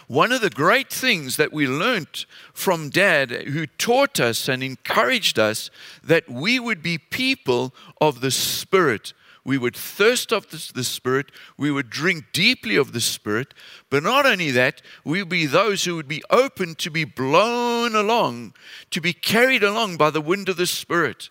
one 0.09 0.31
of 0.31 0.41
the 0.41 0.49
great 0.49 0.91
things 0.91 1.37
that 1.37 1.53
we 1.53 1.67
learned 1.67 2.25
from 2.51 2.89
Dad, 2.89 3.29
who 3.29 3.67
taught 3.67 4.19
us 4.19 4.49
and 4.49 4.63
encouraged 4.63 5.37
us 5.37 5.69
that 6.03 6.27
we 6.27 6.59
would 6.59 6.81
be 6.81 6.97
people 6.97 7.75
of 8.01 8.19
the 8.19 8.31
Spirit. 8.31 9.13
We 9.45 9.59
would 9.59 9.75
thirst 9.75 10.33
after 10.33 10.57
the 10.73 10.83
Spirit. 10.83 11.31
We 11.57 11.69
would 11.69 11.91
drink 11.91 12.25
deeply 12.33 12.75
of 12.75 12.91
the 12.91 13.01
Spirit. 13.01 13.53
But 13.91 14.01
not 14.01 14.25
only 14.25 14.49
that, 14.49 14.81
we 15.03 15.19
would 15.21 15.29
be 15.29 15.45
those 15.45 15.83
who 15.83 15.95
would 15.95 16.07
be 16.07 16.23
open 16.31 16.73
to 16.75 16.89
be 16.89 17.03
blown 17.03 17.93
along, 17.93 18.55
to 18.89 18.99
be 18.99 19.13
carried 19.13 19.61
along 19.61 19.97
by 19.97 20.09
the 20.09 20.21
wind 20.21 20.49
of 20.49 20.57
the 20.57 20.67
Spirit 20.67 21.29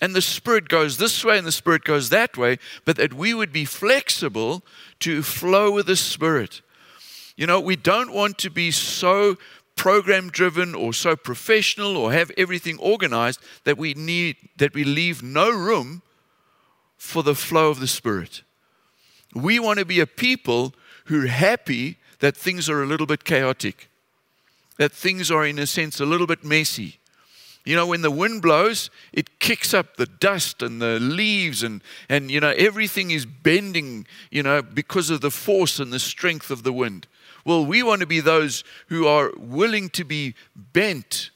and 0.00 0.16
the 0.16 0.20
Spirit 0.20 0.68
goes 0.68 0.96
this 0.96 1.24
way 1.24 1.38
and 1.38 1.46
the 1.46 1.52
Spirit 1.52 1.84
goes 1.84 2.08
that 2.08 2.36
way, 2.36 2.58
but 2.84 2.96
that 2.96 3.14
we 3.14 3.32
would 3.32 3.52
be 3.52 3.64
flexible 3.64 4.64
to 4.98 5.22
flow 5.22 5.70
with 5.70 5.86
the 5.86 5.94
Spirit. 5.94 6.60
You 7.36 7.46
know, 7.46 7.60
we 7.60 7.76
don't 7.76 8.12
want 8.12 8.38
to 8.38 8.50
be 8.50 8.70
so 8.70 9.36
program 9.76 10.30
driven 10.30 10.74
or 10.74 10.92
so 10.92 11.16
professional 11.16 11.96
or 11.96 12.12
have 12.12 12.30
everything 12.36 12.78
organized 12.78 13.40
that 13.64 13.78
we 13.78 13.94
need 13.94 14.36
that 14.58 14.74
we 14.74 14.84
leave 14.84 15.22
no 15.22 15.50
room 15.50 16.02
for 16.96 17.22
the 17.22 17.34
flow 17.34 17.70
of 17.70 17.80
the 17.80 17.86
Spirit. 17.86 18.42
We 19.34 19.58
want 19.58 19.78
to 19.78 19.84
be 19.84 20.00
a 20.00 20.06
people 20.06 20.74
who 21.06 21.24
are 21.24 21.28
happy 21.28 21.96
that 22.20 22.36
things 22.36 22.68
are 22.68 22.82
a 22.82 22.86
little 22.86 23.06
bit 23.06 23.24
chaotic, 23.24 23.88
that 24.76 24.92
things 24.92 25.30
are, 25.30 25.44
in 25.44 25.58
a 25.58 25.66
sense, 25.66 26.00
a 26.00 26.06
little 26.06 26.26
bit 26.26 26.44
messy 26.44 27.00
you 27.64 27.76
know, 27.76 27.86
when 27.86 28.02
the 28.02 28.10
wind 28.10 28.42
blows, 28.42 28.90
it 29.12 29.38
kicks 29.38 29.72
up 29.72 29.96
the 29.96 30.06
dust 30.06 30.62
and 30.62 30.82
the 30.82 30.98
leaves, 30.98 31.62
and, 31.62 31.80
and, 32.08 32.30
you 32.30 32.40
know, 32.40 32.52
everything 32.56 33.12
is 33.12 33.24
bending, 33.24 34.06
you 34.30 34.42
know, 34.42 34.62
because 34.62 35.10
of 35.10 35.20
the 35.20 35.30
force 35.30 35.78
and 35.78 35.92
the 35.92 36.00
strength 36.00 36.50
of 36.50 36.64
the 36.64 36.72
wind. 36.72 37.06
Well, 37.44 37.64
we 37.64 37.82
want 37.82 38.00
to 38.00 38.06
be 38.06 38.20
those 38.20 38.64
who 38.88 39.06
are 39.06 39.32
willing 39.36 39.88
to 39.90 40.04
be 40.04 40.34
bent 40.54 41.30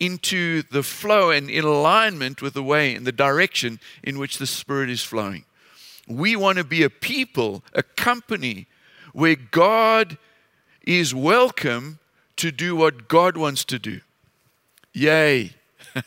into 0.00 0.62
the 0.70 0.82
flow 0.82 1.30
and 1.30 1.48
in 1.48 1.64
alignment 1.64 2.42
with 2.42 2.54
the 2.54 2.62
way 2.62 2.94
and 2.94 3.06
the 3.06 3.12
direction 3.12 3.78
in 4.02 4.18
which 4.18 4.38
the 4.38 4.46
Spirit 4.46 4.90
is 4.90 5.02
flowing. 5.02 5.44
We 6.08 6.36
want 6.36 6.58
to 6.58 6.64
be 6.64 6.82
a 6.82 6.90
people, 6.90 7.62
a 7.72 7.82
company 7.82 8.66
where 9.12 9.36
God 9.36 10.18
is 10.86 11.14
welcome 11.14 11.98
to 12.36 12.50
do 12.50 12.76
what 12.76 13.08
God 13.08 13.36
wants 13.36 13.64
to 13.66 13.78
do. 13.78 14.00
Yay. 14.92 15.52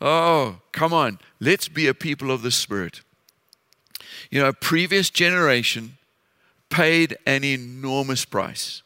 oh, 0.00 0.60
come 0.72 0.92
on. 0.92 1.18
Let's 1.40 1.68
be 1.68 1.86
a 1.86 1.94
people 1.94 2.30
of 2.30 2.42
the 2.42 2.50
Spirit. 2.50 3.00
You 4.30 4.40
know, 4.40 4.48
a 4.48 4.52
previous 4.52 5.10
generation 5.10 5.96
paid 6.76 7.16
an 7.24 7.42
enormous 7.42 8.26
price. 8.26 8.82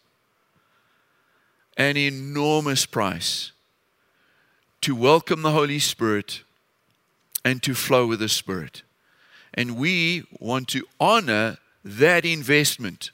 An 1.76 1.96
enormous 1.96 2.86
price 2.86 3.50
to 4.80 4.94
welcome 4.94 5.42
the 5.42 5.50
Holy 5.50 5.80
Spirit 5.80 6.44
and 7.44 7.60
to 7.64 7.74
flow 7.74 8.06
with 8.06 8.20
the 8.20 8.28
Spirit. 8.28 8.84
And 9.52 9.76
we 9.76 10.22
want 10.38 10.68
to 10.68 10.86
honor 11.00 11.58
that 11.84 12.24
investment 12.24 13.10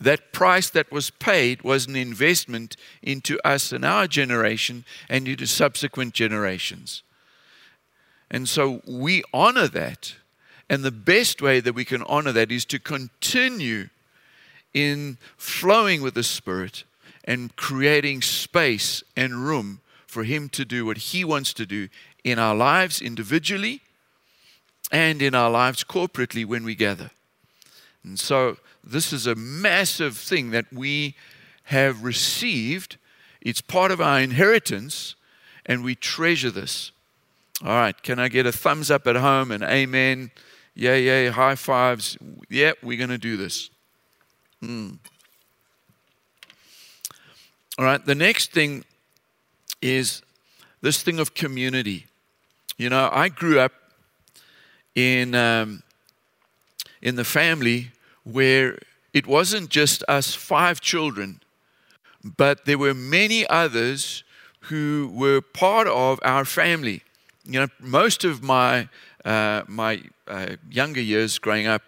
that 0.00 0.32
price 0.32 0.70
that 0.70 0.92
was 0.92 1.10
paid 1.10 1.62
was 1.62 1.88
an 1.88 1.96
investment 1.96 2.76
into 3.02 3.36
us 3.44 3.72
and 3.72 3.84
our 3.84 4.06
generation 4.06 4.84
and 5.08 5.26
into 5.26 5.44
subsequent 5.44 6.14
generations. 6.14 7.02
And 8.30 8.48
so 8.48 8.80
we 8.86 9.24
honor 9.34 9.66
that. 9.66 10.14
And 10.70 10.84
the 10.84 10.90
best 10.90 11.40
way 11.40 11.60
that 11.60 11.74
we 11.74 11.84
can 11.84 12.02
honor 12.02 12.32
that 12.32 12.52
is 12.52 12.64
to 12.66 12.78
continue 12.78 13.88
in 14.74 15.18
flowing 15.36 16.02
with 16.02 16.14
the 16.14 16.22
Spirit 16.22 16.84
and 17.24 17.54
creating 17.56 18.22
space 18.22 19.02
and 19.16 19.46
room 19.46 19.80
for 20.06 20.24
Him 20.24 20.48
to 20.50 20.64
do 20.64 20.84
what 20.84 20.98
He 20.98 21.24
wants 21.24 21.52
to 21.54 21.66
do 21.66 21.88
in 22.24 22.38
our 22.38 22.54
lives 22.54 23.00
individually 23.00 23.80
and 24.90 25.20
in 25.22 25.34
our 25.34 25.50
lives 25.50 25.84
corporately 25.84 26.44
when 26.44 26.64
we 26.64 26.74
gather. 26.74 27.10
And 28.04 28.18
so 28.18 28.56
this 28.82 29.12
is 29.12 29.26
a 29.26 29.34
massive 29.34 30.16
thing 30.16 30.50
that 30.50 30.72
we 30.72 31.14
have 31.64 32.02
received. 32.02 32.96
It's 33.42 33.60
part 33.60 33.90
of 33.90 34.00
our 34.00 34.20
inheritance, 34.20 35.14
and 35.66 35.84
we 35.84 35.94
treasure 35.94 36.50
this. 36.50 36.92
All 37.62 37.70
right, 37.70 38.00
can 38.02 38.18
I 38.18 38.28
get 38.28 38.46
a 38.46 38.52
thumbs 38.52 38.90
up 38.90 39.06
at 39.06 39.16
home 39.16 39.50
and 39.50 39.62
amen? 39.62 40.30
Yay, 40.78 41.02
yay, 41.02 41.26
high 41.26 41.56
fives. 41.56 42.16
Yeah, 42.48 42.70
we're 42.84 42.96
going 42.96 43.10
to 43.10 43.18
do 43.18 43.36
this. 43.36 43.68
Hmm. 44.60 44.90
All 47.76 47.84
right, 47.84 48.04
the 48.06 48.14
next 48.14 48.52
thing 48.52 48.84
is 49.82 50.22
this 50.80 51.02
thing 51.02 51.18
of 51.18 51.34
community. 51.34 52.06
You 52.76 52.90
know, 52.90 53.10
I 53.12 53.28
grew 53.28 53.58
up 53.58 53.72
in, 54.94 55.34
um, 55.34 55.82
in 57.02 57.16
the 57.16 57.24
family 57.24 57.90
where 58.22 58.78
it 59.12 59.26
wasn't 59.26 59.70
just 59.70 60.04
us 60.06 60.36
five 60.36 60.80
children, 60.80 61.40
but 62.22 62.66
there 62.66 62.78
were 62.78 62.94
many 62.94 63.44
others 63.48 64.22
who 64.60 65.10
were 65.12 65.40
part 65.40 65.88
of 65.88 66.20
our 66.22 66.44
family. 66.44 67.02
You 67.44 67.62
know, 67.62 67.68
most 67.80 68.22
of 68.22 68.44
my 68.44 68.88
uh, 69.28 69.62
my 69.68 70.02
uh, 70.26 70.56
younger 70.70 71.02
years 71.02 71.38
growing 71.38 71.66
up 71.66 71.82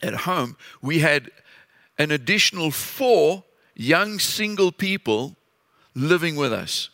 at 0.00 0.14
home, 0.14 0.56
we 0.80 1.00
had 1.00 1.30
an 1.98 2.12
additional 2.12 2.70
four 2.70 3.42
young 3.74 4.20
single 4.20 4.70
people 4.70 5.34
living 5.94 6.36
with 6.36 6.52
us, 6.52 6.90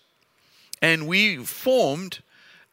and 0.80 1.06
we 1.06 1.36
formed 1.36 2.22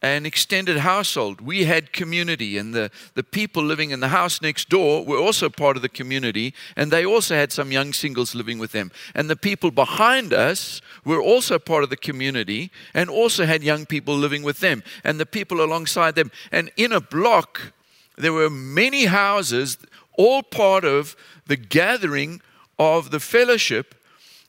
an 0.01 0.25
extended 0.25 0.77
household. 0.77 1.41
We 1.41 1.65
had 1.65 1.91
community, 1.91 2.57
and 2.57 2.73
the, 2.73 2.89
the 3.15 3.23
people 3.23 3.63
living 3.63 3.91
in 3.91 3.99
the 3.99 4.07
house 4.09 4.41
next 4.41 4.69
door 4.69 5.03
were 5.03 5.17
also 5.17 5.49
part 5.49 5.75
of 5.75 5.81
the 5.81 5.89
community, 5.89 6.53
and 6.75 6.91
they 6.91 7.05
also 7.05 7.35
had 7.35 7.51
some 7.51 7.71
young 7.71 7.91
singles 7.91 8.33
living 8.33 8.59
with 8.59 8.71
them. 8.71 8.91
And 9.13 9.29
the 9.29 9.35
people 9.35 9.71
behind 9.71 10.33
us 10.33 10.81
were 11.03 11.21
also 11.21 11.59
part 11.59 11.83
of 11.83 11.89
the 11.89 11.97
community 11.97 12.71
and 12.93 13.09
also 13.09 13.45
had 13.45 13.61
young 13.61 13.85
people 13.85 14.15
living 14.15 14.43
with 14.43 14.59
them, 14.59 14.83
and 15.03 15.19
the 15.19 15.25
people 15.25 15.61
alongside 15.61 16.15
them. 16.15 16.31
And 16.51 16.71
in 16.77 16.93
a 16.93 17.01
block, 17.01 17.73
there 18.17 18.33
were 18.33 18.49
many 18.49 19.05
houses, 19.05 19.77
all 20.17 20.43
part 20.43 20.85
of 20.85 21.17
the 21.47 21.57
gathering 21.57 22.41
of 22.77 23.11
the 23.11 23.19
fellowship 23.19 23.95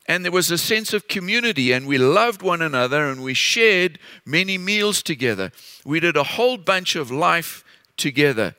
and 0.07 0.25
there 0.25 0.31
was 0.31 0.49
a 0.49 0.57
sense 0.57 0.93
of 0.93 1.07
community, 1.07 1.71
and 1.71 1.87
we 1.87 1.97
loved 1.97 2.41
one 2.41 2.61
another, 2.61 3.07
and 3.07 3.23
we 3.23 3.33
shared 3.33 3.99
many 4.25 4.57
meals 4.57 5.03
together. 5.03 5.51
We 5.85 5.99
did 5.99 6.17
a 6.17 6.23
whole 6.23 6.57
bunch 6.57 6.95
of 6.95 7.11
life 7.11 7.63
together. 7.97 8.55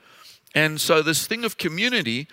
And 0.54 0.80
so, 0.80 1.02
this 1.02 1.26
thing 1.26 1.44
of 1.44 1.58
community, 1.58 2.28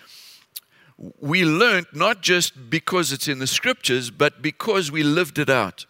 we 1.20 1.44
learned 1.44 1.86
not 1.92 2.20
just 2.20 2.70
because 2.70 3.12
it's 3.12 3.28
in 3.28 3.38
the 3.38 3.46
scriptures, 3.46 4.10
but 4.10 4.42
because 4.42 4.92
we 4.92 5.02
lived 5.02 5.38
it 5.38 5.50
out. 5.50 5.86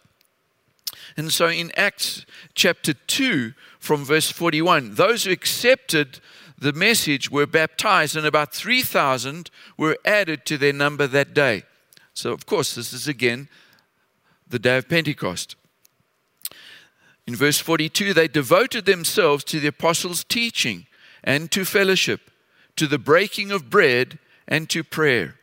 And 1.17 1.31
so, 1.31 1.47
in 1.47 1.71
Acts 1.77 2.25
chapter 2.55 2.93
2, 2.93 3.53
from 3.79 4.05
verse 4.05 4.31
41, 4.31 4.95
those 4.95 5.25
who 5.25 5.31
accepted 5.31 6.19
the 6.57 6.73
message 6.73 7.29
were 7.29 7.47
baptized, 7.47 8.15
and 8.15 8.25
about 8.25 8.53
3,000 8.53 9.49
were 9.77 9.97
added 10.05 10.45
to 10.45 10.57
their 10.57 10.73
number 10.73 11.07
that 11.07 11.33
day. 11.33 11.63
So, 12.13 12.31
of 12.31 12.45
course, 12.45 12.75
this 12.75 12.93
is 12.93 13.07
again 13.07 13.47
the 14.47 14.59
day 14.59 14.77
of 14.77 14.89
Pentecost. 14.89 15.55
In 17.25 17.35
verse 17.35 17.59
42, 17.59 18.13
they 18.13 18.27
devoted 18.27 18.85
themselves 18.85 19.43
to 19.45 19.59
the 19.59 19.67
apostles' 19.67 20.23
teaching 20.23 20.87
and 21.23 21.51
to 21.51 21.63
fellowship, 21.63 22.31
to 22.75 22.87
the 22.87 22.97
breaking 22.97 23.51
of 23.51 23.69
bread 23.69 24.19
and 24.47 24.69
to 24.69 24.83
prayer. 24.83 25.35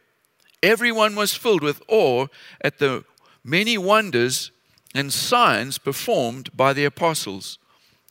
Everyone 0.62 1.14
was 1.14 1.34
filled 1.34 1.62
with 1.62 1.82
awe 1.88 2.26
at 2.60 2.78
the 2.78 3.04
many 3.44 3.78
wonders 3.78 4.50
and 4.94 5.12
signs 5.12 5.78
performed 5.78 6.54
by 6.56 6.72
the 6.72 6.84
apostles. 6.84 7.58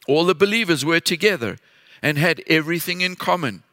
All 0.08 0.26
the 0.26 0.36
believers 0.36 0.86
were 0.86 1.02
together 1.02 1.58
and 2.02 2.18
had 2.18 2.42
everything 2.48 3.02
in 3.02 3.16
common. 3.16 3.64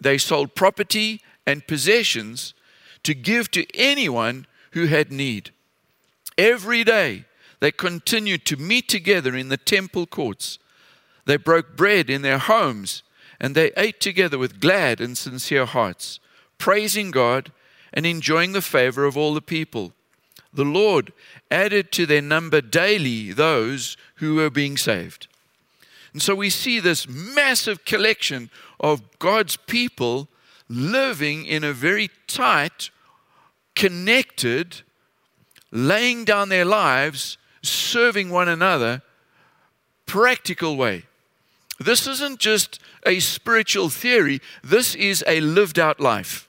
They 0.00 0.16
sold 0.16 0.54
property 0.54 1.20
and 1.46 1.66
possessions 1.66 2.54
to 3.02 3.14
give 3.14 3.50
to 3.52 3.66
anyone 3.74 4.46
who 4.72 4.86
had 4.86 5.10
need. 5.12 5.50
Every 6.36 6.84
day 6.84 7.24
they 7.60 7.72
continued 7.72 8.44
to 8.46 8.56
meet 8.56 8.88
together 8.88 9.34
in 9.34 9.48
the 9.48 9.56
temple 9.56 10.06
courts. 10.06 10.58
They 11.24 11.36
broke 11.36 11.76
bread 11.76 12.08
in 12.08 12.22
their 12.22 12.38
homes 12.38 13.02
and 13.40 13.54
they 13.54 13.72
ate 13.76 14.00
together 14.00 14.38
with 14.38 14.60
glad 14.60 15.00
and 15.00 15.16
sincere 15.16 15.66
hearts, 15.66 16.20
praising 16.58 17.10
God 17.10 17.52
and 17.92 18.06
enjoying 18.06 18.52
the 18.52 18.62
favor 18.62 19.04
of 19.04 19.16
all 19.16 19.34
the 19.34 19.40
people. 19.40 19.92
The 20.52 20.64
Lord 20.64 21.12
added 21.50 21.92
to 21.92 22.06
their 22.06 22.22
number 22.22 22.60
daily 22.60 23.32
those 23.32 23.96
who 24.16 24.36
were 24.36 24.50
being 24.50 24.76
saved. 24.76 25.28
And 26.12 26.22
so 26.22 26.34
we 26.34 26.50
see 26.50 26.80
this 26.80 27.08
massive 27.08 27.84
collection 27.84 28.50
of 28.80 29.18
God's 29.18 29.56
people 29.56 30.28
living 30.68 31.46
in 31.46 31.64
a 31.64 31.72
very 31.72 32.10
tight, 32.26 32.90
connected, 33.74 34.82
laying 35.70 36.24
down 36.24 36.48
their 36.48 36.64
lives, 36.64 37.38
serving 37.62 38.30
one 38.30 38.48
another, 38.48 39.02
practical 40.06 40.76
way. 40.76 41.04
This 41.78 42.06
isn't 42.06 42.40
just 42.40 42.80
a 43.06 43.20
spiritual 43.20 43.88
theory, 43.88 44.40
this 44.62 44.94
is 44.94 45.24
a 45.26 45.40
lived 45.40 45.78
out 45.78 46.00
life. 46.00 46.48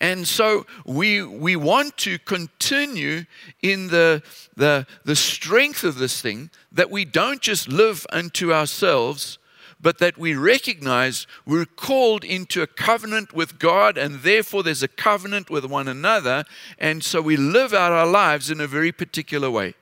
And 0.00 0.28
so 0.28 0.66
we, 0.84 1.22
we 1.22 1.56
want 1.56 1.96
to 1.98 2.18
continue 2.18 3.24
in 3.62 3.88
the, 3.88 4.22
the, 4.56 4.86
the 5.04 5.16
strength 5.16 5.82
of 5.82 5.96
this 5.96 6.20
thing 6.20 6.50
that 6.72 6.90
we 6.90 7.04
don't 7.04 7.40
just 7.40 7.68
live 7.68 8.06
unto 8.10 8.52
ourselves, 8.52 9.38
but 9.80 9.98
that 9.98 10.18
we 10.18 10.34
recognize 10.34 11.26
we're 11.46 11.64
called 11.64 12.24
into 12.24 12.62
a 12.62 12.66
covenant 12.66 13.32
with 13.32 13.58
God, 13.58 13.96
and 13.96 14.20
therefore 14.22 14.62
there's 14.62 14.82
a 14.82 14.88
covenant 14.88 15.50
with 15.50 15.64
one 15.64 15.88
another, 15.88 16.44
and 16.78 17.04
so 17.04 17.20
we 17.20 17.36
live 17.36 17.72
out 17.72 17.92
our 17.92 18.06
lives 18.06 18.50
in 18.50 18.60
a 18.60 18.66
very 18.66 18.90
particular 18.90 19.50
way. 19.50 19.74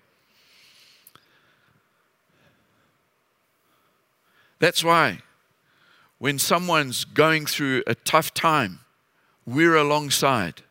That's 4.59 4.82
why 4.85 5.20
when 6.18 6.38
someone's 6.38 7.04
going 7.04 7.46
through 7.46 7.82
a 7.87 7.94
tough 7.94 8.32
time, 8.32 8.80
we're 9.46 9.76
alongside. 9.76 10.62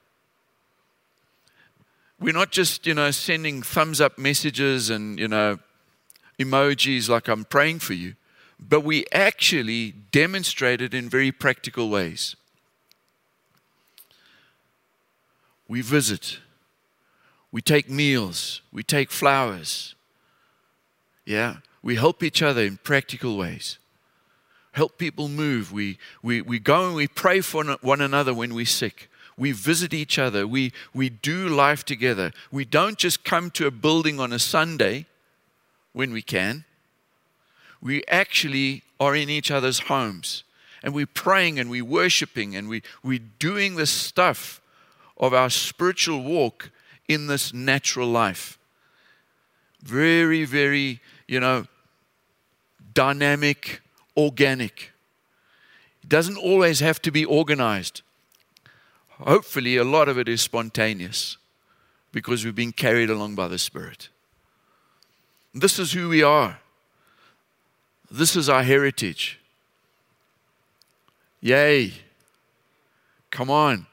We're 2.20 2.34
not 2.34 2.52
just, 2.52 2.88
you 2.88 2.96
know, 2.96 3.12
sending 3.12 3.62
thumbs 3.62 4.02
up 4.02 4.18
messages 4.18 4.90
and, 4.90 5.20
you 5.20 5.28
know, 5.28 5.60
emojis 6.40 7.10
like 7.10 7.28
I'm 7.28 7.46
praying 7.46 7.80
for 7.80 7.94
you 7.94 8.16
but 8.60 8.82
we 8.82 9.06
actually 9.12 9.92
demonstrate 10.12 10.82
it 10.82 10.94
in 10.94 11.10
very 11.10 11.32
practical 11.32 11.90
ways. 11.90 12.36
We 15.68 15.82
visit, 15.82 16.40
we 17.52 17.62
take 17.62 17.90
meals, 17.90 18.62
we 18.72 18.84
take 18.84 19.12
flowers. 19.12 19.96
Yeah, 21.26 21.58
we 21.82 21.96
help 21.96 22.22
each 22.22 22.42
other 22.42 22.62
in 22.62 22.78
practical 22.78 23.36
ways. 23.36 23.80
Help 24.74 24.98
people 24.98 25.28
move. 25.28 25.72
We, 25.72 25.98
we, 26.22 26.42
we 26.42 26.60
go 26.60 26.88
and 26.88 26.96
we 26.96 27.08
pray 27.08 27.42
for 27.42 27.64
one 27.82 28.02
another 28.02 28.34
when 28.34 28.54
we're 28.54 28.66
sick. 28.66 29.10
We 29.38 29.54
visit 29.54 29.94
each 29.94 30.20
other. 30.20 30.46
We, 30.46 30.72
we 30.94 31.10
do 31.10 31.48
life 31.48 31.84
together. 31.84 32.32
We 32.52 32.66
don't 32.66 32.98
just 32.98 33.24
come 33.24 33.50
to 33.52 33.68
a 33.68 33.72
building 33.72 34.20
on 34.20 34.32
a 34.34 34.40
Sunday 34.40 35.08
when 35.94 36.12
we 36.12 36.22
can 36.22 36.66
we 37.86 38.04
actually 38.08 38.82
are 39.00 39.16
in 39.16 39.30
each 39.30 39.52
other's 39.52 39.82
homes 39.82 40.44
and 40.82 40.92
we're 40.92 41.06
praying 41.06 41.60
and 41.60 41.70
we're 41.70 41.86
worshiping 41.86 42.56
and 42.56 42.68
we, 42.68 42.82
we're 43.04 43.20
doing 43.38 43.76
the 43.76 43.86
stuff 43.86 44.60
of 45.18 45.36
our 45.36 45.52
spiritual 45.52 46.24
walk 46.24 46.72
in 47.08 47.28
this 47.28 47.54
natural 47.54 48.08
life. 48.08 48.58
Very, 49.84 50.46
very, 50.46 51.00
you 51.28 51.40
know, 51.40 51.68
dynamic, 52.96 53.82
organic. 54.18 54.92
It 56.02 56.10
doesn't 56.10 56.38
always 56.38 56.80
have 56.80 57.00
to 57.04 57.12
be 57.12 57.24
organized. 57.24 58.02
Hopefully, 59.10 59.78
a 59.78 59.84
lot 59.84 60.10
of 60.10 60.18
it 60.18 60.28
is 60.28 60.42
spontaneous 60.42 61.38
because 62.12 62.44
we've 62.44 62.56
been 62.56 62.72
carried 62.72 63.12
along 63.12 63.36
by 63.36 63.48
the 63.48 63.60
Spirit. 63.60 64.10
This 65.54 65.78
is 65.78 65.92
who 65.92 66.10
we 66.10 66.24
are. 66.24 66.60
This 68.16 68.38
is 68.38 68.48
our 68.48 68.64
heritage. 68.64 69.40
Yay. 71.42 71.92
Come 73.30 73.50
on. 73.50 73.88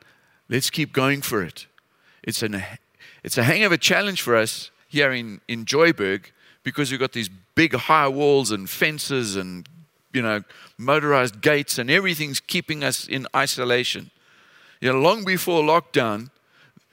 Let's 0.48 0.70
keep 0.70 0.92
going 0.92 1.22
for 1.22 1.42
it. 1.42 1.66
It's, 2.22 2.40
an, 2.42 2.62
it's 3.24 3.36
a 3.36 3.42
hang 3.42 3.64
of 3.64 3.72
a 3.72 3.78
challenge 3.78 4.22
for 4.22 4.36
us 4.36 4.70
here 4.86 5.10
in, 5.10 5.40
in 5.48 5.64
Joburg 5.64 6.26
because 6.62 6.92
we've 6.92 7.00
got 7.00 7.12
these 7.12 7.30
big 7.56 7.74
high 7.74 8.06
walls 8.06 8.52
and 8.52 8.70
fences 8.70 9.34
and 9.34 9.68
you 10.12 10.22
know 10.22 10.42
motorized 10.78 11.40
gates 11.40 11.78
and 11.78 11.90
everything's 11.90 12.38
keeping 12.38 12.84
us 12.84 13.08
in 13.08 13.26
isolation. 13.34 14.10
You 14.80 14.92
know, 14.92 15.00
long 15.00 15.24
before 15.24 15.62
lockdown, 15.62 16.30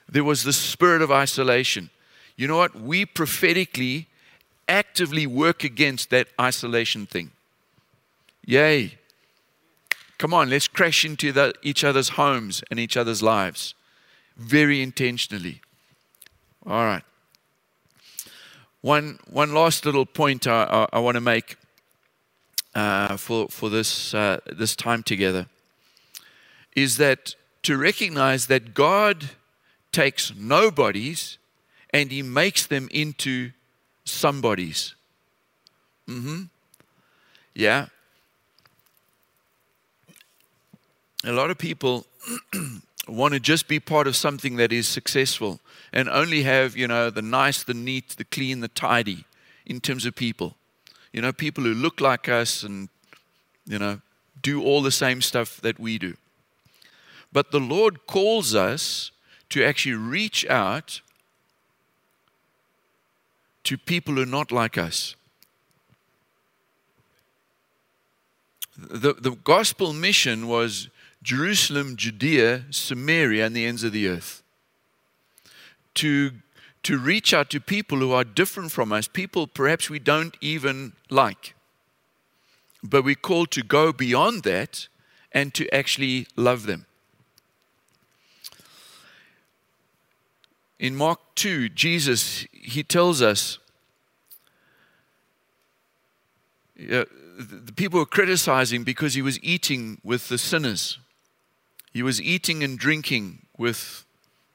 there 0.08 0.24
was 0.24 0.42
the 0.42 0.52
spirit 0.52 1.00
of 1.00 1.12
isolation. 1.12 1.90
You 2.36 2.48
know 2.48 2.56
what? 2.56 2.74
We 2.74 3.04
prophetically 3.04 4.08
actively 4.70 5.26
work 5.26 5.64
against 5.64 6.08
that 6.10 6.28
isolation 6.40 7.04
thing. 7.04 7.32
Yay. 8.46 8.96
Come 10.16 10.32
on, 10.32 10.48
let's 10.48 10.68
crash 10.68 11.04
into 11.04 11.32
the, 11.32 11.52
each 11.62 11.82
other's 11.82 12.10
homes 12.10 12.62
and 12.70 12.78
each 12.78 12.96
other's 12.96 13.22
lives 13.22 13.74
very 14.36 14.80
intentionally. 14.80 15.60
All 16.66 16.84
right. 16.84 17.02
One, 18.80 19.18
one 19.28 19.52
last 19.52 19.84
little 19.84 20.06
point 20.06 20.46
I, 20.46 20.64
I, 20.64 20.96
I 20.96 20.98
want 21.00 21.16
to 21.16 21.20
make 21.20 21.56
uh, 22.74 23.16
for, 23.16 23.48
for 23.48 23.68
this, 23.68 24.14
uh, 24.14 24.40
this 24.46 24.76
time 24.76 25.02
together 25.02 25.46
is 26.76 26.96
that 26.98 27.34
to 27.64 27.76
recognize 27.76 28.46
that 28.46 28.74
God 28.74 29.30
takes 29.92 30.32
nobodies 30.34 31.38
and 31.92 32.12
he 32.12 32.22
makes 32.22 32.66
them 32.66 32.88
into 32.92 33.50
somebody's. 34.10 34.94
Mm-hmm. 36.08 36.42
Yeah. 37.54 37.86
A 41.24 41.32
lot 41.32 41.50
of 41.50 41.58
people 41.58 42.06
want 43.08 43.34
to 43.34 43.40
just 43.40 43.68
be 43.68 43.80
part 43.80 44.06
of 44.06 44.16
something 44.16 44.56
that 44.56 44.72
is 44.72 44.88
successful 44.88 45.60
and 45.92 46.08
only 46.08 46.42
have, 46.42 46.76
you 46.76 46.88
know, 46.88 47.10
the 47.10 47.22
nice, 47.22 47.62
the 47.62 47.74
neat, 47.74 48.10
the 48.10 48.24
clean, 48.24 48.60
the 48.60 48.68
tidy 48.68 49.24
in 49.66 49.80
terms 49.80 50.06
of 50.06 50.14
people. 50.14 50.56
you 51.12 51.20
know, 51.20 51.32
people 51.32 51.64
who 51.64 51.74
look 51.74 52.00
like 52.00 52.28
us 52.28 52.62
and, 52.62 52.88
you 53.66 53.78
know, 53.78 54.00
do 54.42 54.62
all 54.62 54.82
the 54.82 54.92
same 54.92 55.20
stuff 55.20 55.60
that 55.60 55.78
we 55.78 55.98
do. 55.98 56.16
But 57.32 57.50
the 57.50 57.60
Lord 57.60 58.06
calls 58.06 58.54
us 58.54 59.10
to 59.50 59.64
actually 59.64 59.94
reach 59.94 60.46
out 60.48 61.00
to 63.64 63.78
people 63.78 64.14
who 64.14 64.22
are 64.22 64.26
not 64.26 64.52
like 64.52 64.78
us. 64.78 65.16
The, 68.76 69.12
the 69.14 69.32
gospel 69.32 69.92
mission 69.92 70.48
was 70.48 70.88
Jerusalem, 71.22 71.96
Judea, 71.96 72.64
Samaria, 72.70 73.46
and 73.46 73.54
the 73.54 73.66
ends 73.66 73.84
of 73.84 73.92
the 73.92 74.08
earth. 74.08 74.42
To, 75.94 76.32
to 76.84 76.98
reach 76.98 77.34
out 77.34 77.50
to 77.50 77.60
people 77.60 77.98
who 77.98 78.12
are 78.12 78.24
different 78.24 78.72
from 78.72 78.92
us, 78.92 79.06
people 79.06 79.46
perhaps 79.46 79.90
we 79.90 79.98
don't 79.98 80.36
even 80.40 80.92
like. 81.10 81.54
But 82.82 83.04
we're 83.04 83.14
called 83.14 83.50
to 83.52 83.62
go 83.62 83.92
beyond 83.92 84.44
that 84.44 84.88
and 85.32 85.52
to 85.54 85.72
actually 85.74 86.26
love 86.36 86.64
them. 86.64 86.86
In 90.78 90.96
Mark 90.96 91.20
2, 91.34 91.68
Jesus, 91.68 92.46
he 92.70 92.82
tells 92.82 93.20
us 93.20 93.58
uh, 96.78 97.04
the 97.38 97.72
people 97.74 97.98
were 97.98 98.06
criticizing 98.06 98.84
because 98.84 99.14
he 99.14 99.22
was 99.22 99.42
eating 99.42 100.00
with 100.02 100.28
the 100.28 100.38
sinners. 100.38 100.98
He 101.92 102.02
was 102.02 102.20
eating 102.20 102.62
and 102.62 102.78
drinking 102.78 103.46
with 103.58 104.04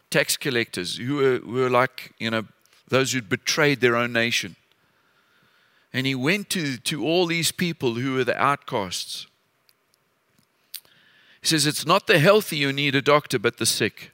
tax 0.10 0.38
collectors 0.38 0.98
who 0.98 1.16
were, 1.16 1.38
who 1.40 1.54
were 1.54 1.70
like, 1.70 2.14
you 2.20 2.30
know, 2.30 2.46
those 2.88 3.12
who'd 3.12 3.30
betrayed 3.30 3.82
their 3.82 3.96
own 3.96 4.14
nation. 4.14 4.56
And 5.92 6.06
he 6.06 6.16
went 6.16 6.50
to, 6.52 6.78
to 6.78 7.06
all 7.06 7.26
these 7.26 7.52
people 7.52 7.96
who 7.96 8.14
were 8.14 8.24
the 8.24 8.38
outcasts. 8.38 9.28
He 11.42 11.48
says, 11.48 11.66
It's 11.66 11.86
not 11.86 12.08
the 12.08 12.20
healthy 12.20 12.62
who 12.62 12.74
need 12.74 12.96
a 12.96 13.02
doctor, 13.02 13.40
but 13.40 13.58
the 13.58 13.66
sick. 13.66 14.12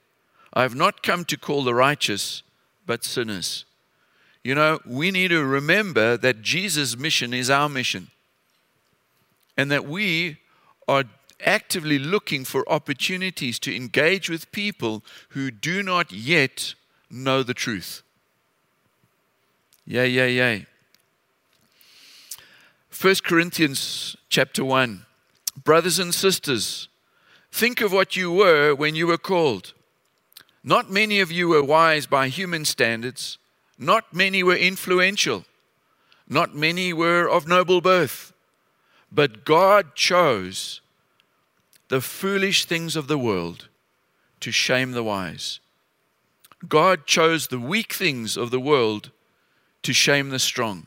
I 0.53 0.63
have 0.63 0.75
not 0.75 1.01
come 1.01 1.25
to 1.25 1.37
call 1.37 1.63
the 1.63 1.73
righteous, 1.73 2.43
but 2.85 3.03
sinners. 3.03 3.65
You 4.43 4.55
know, 4.55 4.79
we 4.85 5.11
need 5.11 5.29
to 5.29 5.43
remember 5.43 6.17
that 6.17 6.41
Jesus' 6.41 6.97
mission 6.97 7.33
is 7.33 7.49
our 7.49 7.69
mission. 7.69 8.07
And 9.55 9.69
that 9.71 9.85
we 9.85 10.37
are 10.87 11.03
actively 11.45 11.99
looking 11.99 12.43
for 12.43 12.67
opportunities 12.69 13.59
to 13.59 13.75
engage 13.75 14.29
with 14.29 14.51
people 14.51 15.03
who 15.29 15.51
do 15.51 15.83
not 15.83 16.11
yet 16.11 16.73
know 17.09 17.43
the 17.43 17.53
truth. 17.53 18.01
Yay, 19.85 20.07
yay, 20.07 20.33
yay. 20.33 20.65
1 22.99 23.15
Corinthians 23.23 24.15
chapter 24.29 24.63
1. 24.63 25.05
Brothers 25.63 25.99
and 25.99 26.13
sisters, 26.13 26.87
think 27.51 27.81
of 27.81 27.91
what 27.91 28.15
you 28.15 28.31
were 28.31 28.73
when 28.73 28.95
you 28.95 29.07
were 29.07 29.17
called. 29.17 29.73
Not 30.63 30.91
many 30.91 31.19
of 31.19 31.31
you 31.31 31.49
were 31.49 31.63
wise 31.63 32.05
by 32.05 32.27
human 32.27 32.65
standards, 32.65 33.37
not 33.81 34.13
many 34.13 34.43
were 34.43 34.55
influential, 34.55 35.43
not 36.29 36.55
many 36.55 36.93
were 36.93 37.27
of 37.27 37.47
noble 37.47 37.81
birth, 37.81 38.31
but 39.11 39.43
God 39.43 39.95
chose 39.95 40.81
the 41.89 41.99
foolish 41.99 42.65
things 42.65 42.95
of 42.95 43.07
the 43.07 43.17
world 43.17 43.67
to 44.39 44.51
shame 44.51 44.91
the 44.91 45.03
wise. 45.03 45.59
God 46.69 47.07
chose 47.07 47.47
the 47.47 47.59
weak 47.59 47.91
things 47.91 48.37
of 48.37 48.51
the 48.51 48.59
world 48.59 49.09
to 49.81 49.93
shame 49.93 50.29
the 50.29 50.39
strong. 50.39 50.85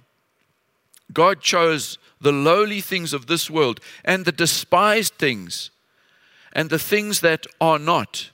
God 1.12 1.40
chose 1.40 1.98
the 2.20 2.32
lowly 2.32 2.80
things 2.80 3.12
of 3.12 3.26
this 3.26 3.50
world 3.50 3.80
and 4.04 4.24
the 4.24 4.32
despised 4.32 5.14
things 5.14 5.70
and 6.52 6.70
the 6.70 6.78
things 6.78 7.20
that 7.20 7.46
are 7.60 7.78
not 7.78 8.30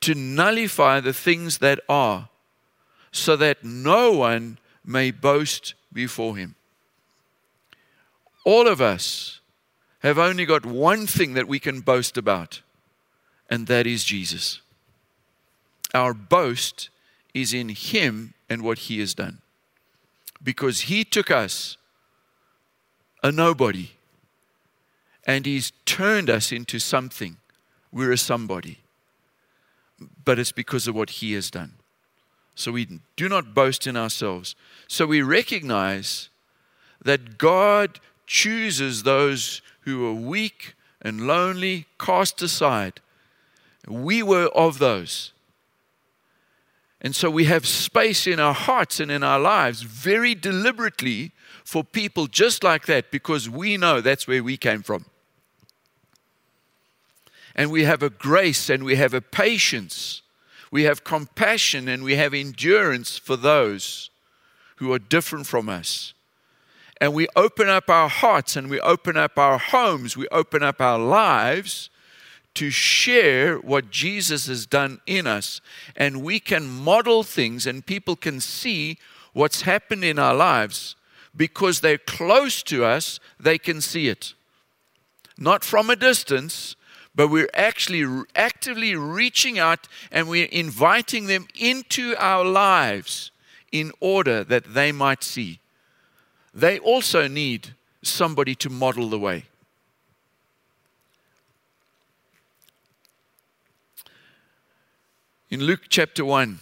to 0.00 0.14
nullify 0.14 1.00
the 1.00 1.12
things 1.12 1.58
that 1.58 1.80
are, 1.88 2.27
so 3.18 3.36
that 3.36 3.64
no 3.64 4.12
one 4.12 4.58
may 4.84 5.10
boast 5.10 5.74
before 5.92 6.36
him. 6.36 6.54
All 8.44 8.66
of 8.66 8.80
us 8.80 9.40
have 10.00 10.18
only 10.18 10.46
got 10.46 10.64
one 10.64 11.06
thing 11.06 11.34
that 11.34 11.48
we 11.48 11.58
can 11.58 11.80
boast 11.80 12.16
about, 12.16 12.62
and 13.50 13.66
that 13.66 13.86
is 13.86 14.04
Jesus. 14.04 14.60
Our 15.94 16.14
boast 16.14 16.90
is 17.34 17.52
in 17.52 17.70
Him 17.70 18.34
and 18.48 18.62
what 18.62 18.78
He 18.80 19.00
has 19.00 19.14
done. 19.14 19.38
Because 20.42 20.82
He 20.82 21.04
took 21.04 21.30
us, 21.30 21.76
a 23.22 23.32
nobody, 23.32 23.90
and 25.26 25.46
He's 25.46 25.72
turned 25.84 26.30
us 26.30 26.52
into 26.52 26.78
something. 26.78 27.36
We're 27.90 28.12
a 28.12 28.18
somebody. 28.18 28.78
But 30.24 30.38
it's 30.38 30.52
because 30.52 30.86
of 30.86 30.94
what 30.94 31.10
He 31.10 31.32
has 31.32 31.50
done. 31.50 31.74
So 32.58 32.72
we 32.72 32.88
do 33.14 33.28
not 33.28 33.54
boast 33.54 33.86
in 33.86 33.96
ourselves. 33.96 34.56
So 34.88 35.06
we 35.06 35.22
recognize 35.22 36.28
that 37.04 37.38
God 37.38 38.00
chooses 38.26 39.04
those 39.04 39.62
who 39.82 40.04
are 40.08 40.12
weak 40.12 40.74
and 41.00 41.28
lonely, 41.28 41.86
cast 42.00 42.42
aside. 42.42 43.00
We 43.86 44.24
were 44.24 44.48
of 44.56 44.80
those. 44.80 45.32
And 47.00 47.14
so 47.14 47.30
we 47.30 47.44
have 47.44 47.64
space 47.64 48.26
in 48.26 48.40
our 48.40 48.54
hearts 48.54 48.98
and 48.98 49.08
in 49.08 49.22
our 49.22 49.38
lives 49.38 49.82
very 49.82 50.34
deliberately 50.34 51.30
for 51.62 51.84
people 51.84 52.26
just 52.26 52.64
like 52.64 52.86
that 52.86 53.12
because 53.12 53.48
we 53.48 53.76
know 53.76 54.00
that's 54.00 54.26
where 54.26 54.42
we 54.42 54.56
came 54.56 54.82
from. 54.82 55.04
And 57.54 57.70
we 57.70 57.84
have 57.84 58.02
a 58.02 58.10
grace 58.10 58.68
and 58.68 58.82
we 58.82 58.96
have 58.96 59.14
a 59.14 59.20
patience, 59.20 60.22
we 60.70 60.84
have 60.84 61.04
compassion 61.04 61.88
and 61.88 62.02
we 62.02 62.16
have 62.16 62.34
endurance 62.34 63.16
for 63.18 63.36
those 63.36 64.10
who 64.76 64.92
are 64.92 64.98
different 64.98 65.46
from 65.46 65.68
us 65.68 66.14
and 67.00 67.14
we 67.14 67.28
open 67.36 67.68
up 67.68 67.88
our 67.88 68.08
hearts 68.08 68.56
and 68.56 68.68
we 68.68 68.80
open 68.80 69.16
up 69.16 69.38
our 69.38 69.58
homes, 69.58 70.16
we 70.16 70.26
open 70.28 70.62
up 70.62 70.80
our 70.80 70.98
lives 70.98 71.90
to 72.54 72.70
share 72.70 73.58
what 73.58 73.90
Jesus 73.90 74.48
has 74.48 74.66
done 74.66 75.00
in 75.06 75.26
us. 75.26 75.60
And 75.96 76.24
we 76.24 76.40
can 76.40 76.68
model 76.68 77.22
things 77.22 77.66
and 77.66 77.86
people 77.86 78.16
can 78.16 78.40
see 78.40 78.98
what's 79.32 79.62
happened 79.62 80.04
in 80.04 80.18
our 80.18 80.34
lives 80.34 80.96
because 81.36 81.80
they're 81.80 81.98
close 81.98 82.62
to 82.64 82.84
us, 82.84 83.20
they 83.38 83.58
can 83.58 83.80
see 83.80 84.08
it. 84.08 84.34
Not 85.36 85.62
from 85.62 85.88
a 85.88 85.94
distance, 85.94 86.74
but 87.18 87.26
we're 87.26 87.50
actually 87.52 88.24
actively 88.36 88.94
reaching 88.94 89.58
out 89.58 89.88
and 90.12 90.28
we're 90.28 90.46
inviting 90.52 91.26
them 91.26 91.48
into 91.58 92.14
our 92.16 92.44
lives 92.44 93.32
in 93.72 93.90
order 93.98 94.44
that 94.44 94.72
they 94.72 94.92
might 94.92 95.24
see 95.24 95.58
they 96.54 96.78
also 96.78 97.28
need 97.28 97.74
somebody 98.02 98.54
to 98.56 98.70
model 98.70 99.08
the 99.10 99.18
way. 99.18 99.44
In 105.50 105.60
Luke 105.60 105.82
chapter 105.88 106.24
1, 106.24 106.58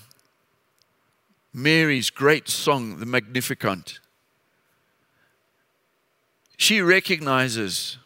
Mary's 1.53 2.11
great 2.11 2.49
song, 2.49 2.99
the 2.99 3.07
Magnificat, 3.07 4.01
she 6.57 6.81
recognizes 6.81 7.99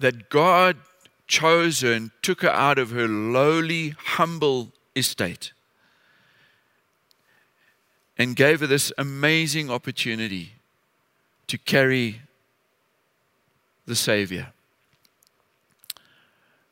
that 0.00 0.28
God 0.28 0.76
chose 1.26 1.80
her 1.80 1.92
and 1.92 2.10
took 2.22 2.42
her 2.42 2.50
out 2.50 2.78
of 2.78 2.90
her 2.90 3.08
lowly, 3.08 3.90
humble 3.90 4.72
estate 4.94 5.52
and 8.16 8.36
gave 8.36 8.60
her 8.60 8.66
this 8.66 8.92
amazing 8.96 9.70
opportunity 9.70 10.52
to 11.46 11.58
carry 11.58 12.20
the 13.86 13.96
Savior. 13.96 14.52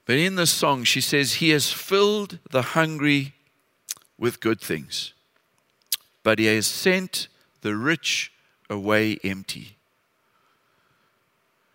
But 0.07 0.17
in 0.17 0.37
this 0.37 0.51
song, 0.51 0.85
she 0.85 1.01
says, 1.01 1.35
He 1.35 1.51
has 1.51 1.73
filled 1.73 2.39
the 2.51 2.63
hungry 2.63 3.35
with 4.19 4.41
good 4.41 4.61
things, 4.61 5.13
but 6.23 6.39
He 6.39 6.47
has 6.47 6.67
sent 6.67 7.29
the 7.63 7.77
rich 7.77 8.33
away 8.71 9.19
empty. 9.25 9.77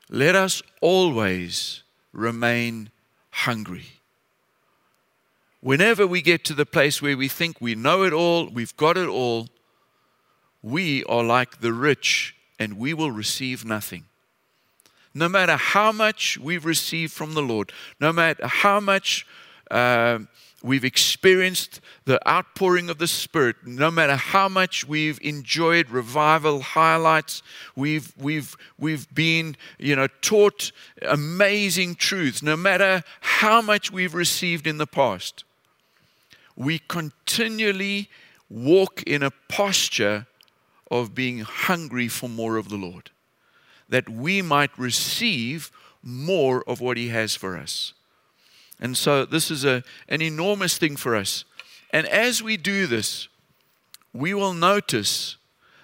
Let 0.09 0.35
us 0.35 0.61
always 0.81 1.83
remain 2.17 2.89
hungry. 3.30 3.86
Whenever 5.62 6.06
we 6.06 6.21
get 6.21 6.43
to 6.45 6.53
the 6.53 6.65
place 6.65 7.01
where 7.01 7.15
we 7.15 7.27
think 7.27 7.62
we 7.62 7.75
know 7.75 8.03
it 8.03 8.12
all, 8.12 8.49
we've 8.49 8.75
got 8.75 8.97
it 8.97 9.08
all, 9.08 9.47
we 10.62 11.03
are 11.06 11.23
like 11.23 11.62
the 11.62 11.71
rich 11.71 12.36
and 12.60 12.77
we 12.77 12.93
will 12.93 13.12
receive 13.12 13.63
nothing. 13.63 14.06
No 15.13 15.30
matter 15.30 15.56
how 15.56 15.91
much 15.91 16.38
we've 16.38 16.65
received 16.65 17.13
from 17.13 17.34
the 17.34 17.41
Lord, 17.41 17.71
no 17.99 18.12
matter 18.12 18.47
how 18.47 18.80
much 18.80 19.25
uh, 19.69 20.19
we've 20.67 20.86
experienced 20.86 21.80
the 22.06 22.19
outpouring 22.30 22.89
of 22.89 22.97
the 22.97 23.08
Spirit, 23.08 23.56
no 23.65 23.89
matter 23.89 24.15
how 24.15 24.49
much 24.49 24.88
we've 24.88 25.19
enjoyed 25.21 25.89
revival 25.89 26.60
highlights, 26.60 27.41
we've, 27.75 28.13
we've, 28.17 28.56
we've 28.77 29.13
been 29.13 29.56
you 29.80 29.95
know, 29.95 30.08
taught 30.21 30.71
amazing 31.01 31.95
truths, 31.95 32.43
no 32.43 32.58
matter 32.58 33.03
how 33.21 33.62
much 33.62 33.91
we've 33.91 34.13
received 34.13 34.67
in 34.67 34.77
the 34.77 34.88
past, 34.88 35.43
we 36.56 36.80
continually 36.80 38.10
walk 38.49 39.03
in 39.03 39.23
a 39.23 39.32
posture 39.47 40.27
of 40.89 41.15
being 41.15 41.39
hungry 41.39 42.08
for 42.08 42.30
more 42.30 42.58
of 42.58 42.69
the 42.69 42.77
Lord, 42.77 43.10
that 43.89 44.10
we 44.10 44.41
might 44.41 44.77
receive 44.77 45.71
more 46.03 46.63
of 46.67 46.82
what 46.82 46.97
He 46.97 47.10
has 47.10 47.36
for 47.36 47.58
us. 47.58 47.93
And 48.79 48.95
so 48.95 49.25
this 49.25 49.49
is 49.49 49.65
a, 49.65 49.83
an 50.07 50.21
enormous 50.21 50.77
thing 50.77 50.95
for 50.95 51.15
us. 51.15 51.45
And 51.91 52.07
as 52.07 52.43
we 52.43 52.57
do 52.57 52.85
this, 52.85 53.27
we 54.13 54.33
will 54.33 54.53
notice 54.53 55.37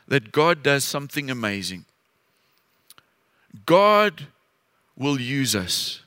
that 0.08 0.32
God 0.32 0.64
does 0.64 0.84
something 0.84 1.30
amazing. 1.30 1.86
God 3.66 4.28
will 4.98 5.20
use 5.20 5.56
us 5.56 6.02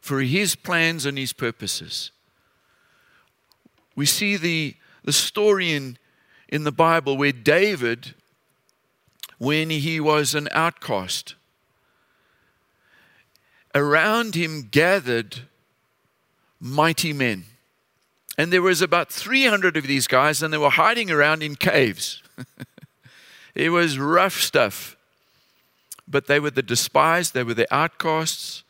for 0.00 0.20
His 0.20 0.54
plans 0.54 1.06
and 1.06 1.16
His 1.16 1.32
purposes. 1.32 2.10
We 3.94 4.06
see 4.06 4.36
the, 4.36 4.74
the 5.04 5.12
story 5.12 5.72
in, 5.72 5.98
in 6.48 6.64
the 6.64 6.72
Bible 6.72 7.16
where 7.16 7.32
David, 7.32 8.14
when 9.38 9.70
he 9.70 10.00
was 10.00 10.34
an 10.34 10.48
outcast, 10.52 11.34
around 13.74 14.34
him 14.34 14.68
gathered 14.70 15.42
mighty 16.62 17.12
men. 17.12 17.44
And 18.38 18.50
there 18.50 18.62
was 18.62 18.80
about 18.80 19.12
300 19.12 19.76
of 19.76 19.86
these 19.86 20.06
guys, 20.06 20.42
and 20.42 20.54
they 20.54 20.58
were 20.58 20.70
hiding 20.70 21.10
around 21.10 21.42
in 21.42 21.56
caves. 21.56 22.22
it 23.54 23.70
was 23.70 23.98
rough 23.98 24.40
stuff. 24.40 24.96
But 26.08 26.28
they 26.28 26.40
were 26.40 26.50
the 26.50 26.62
despised, 26.62 27.34
they 27.34 27.42
were 27.42 27.54
the 27.54 27.72
outcasts, 27.74 28.64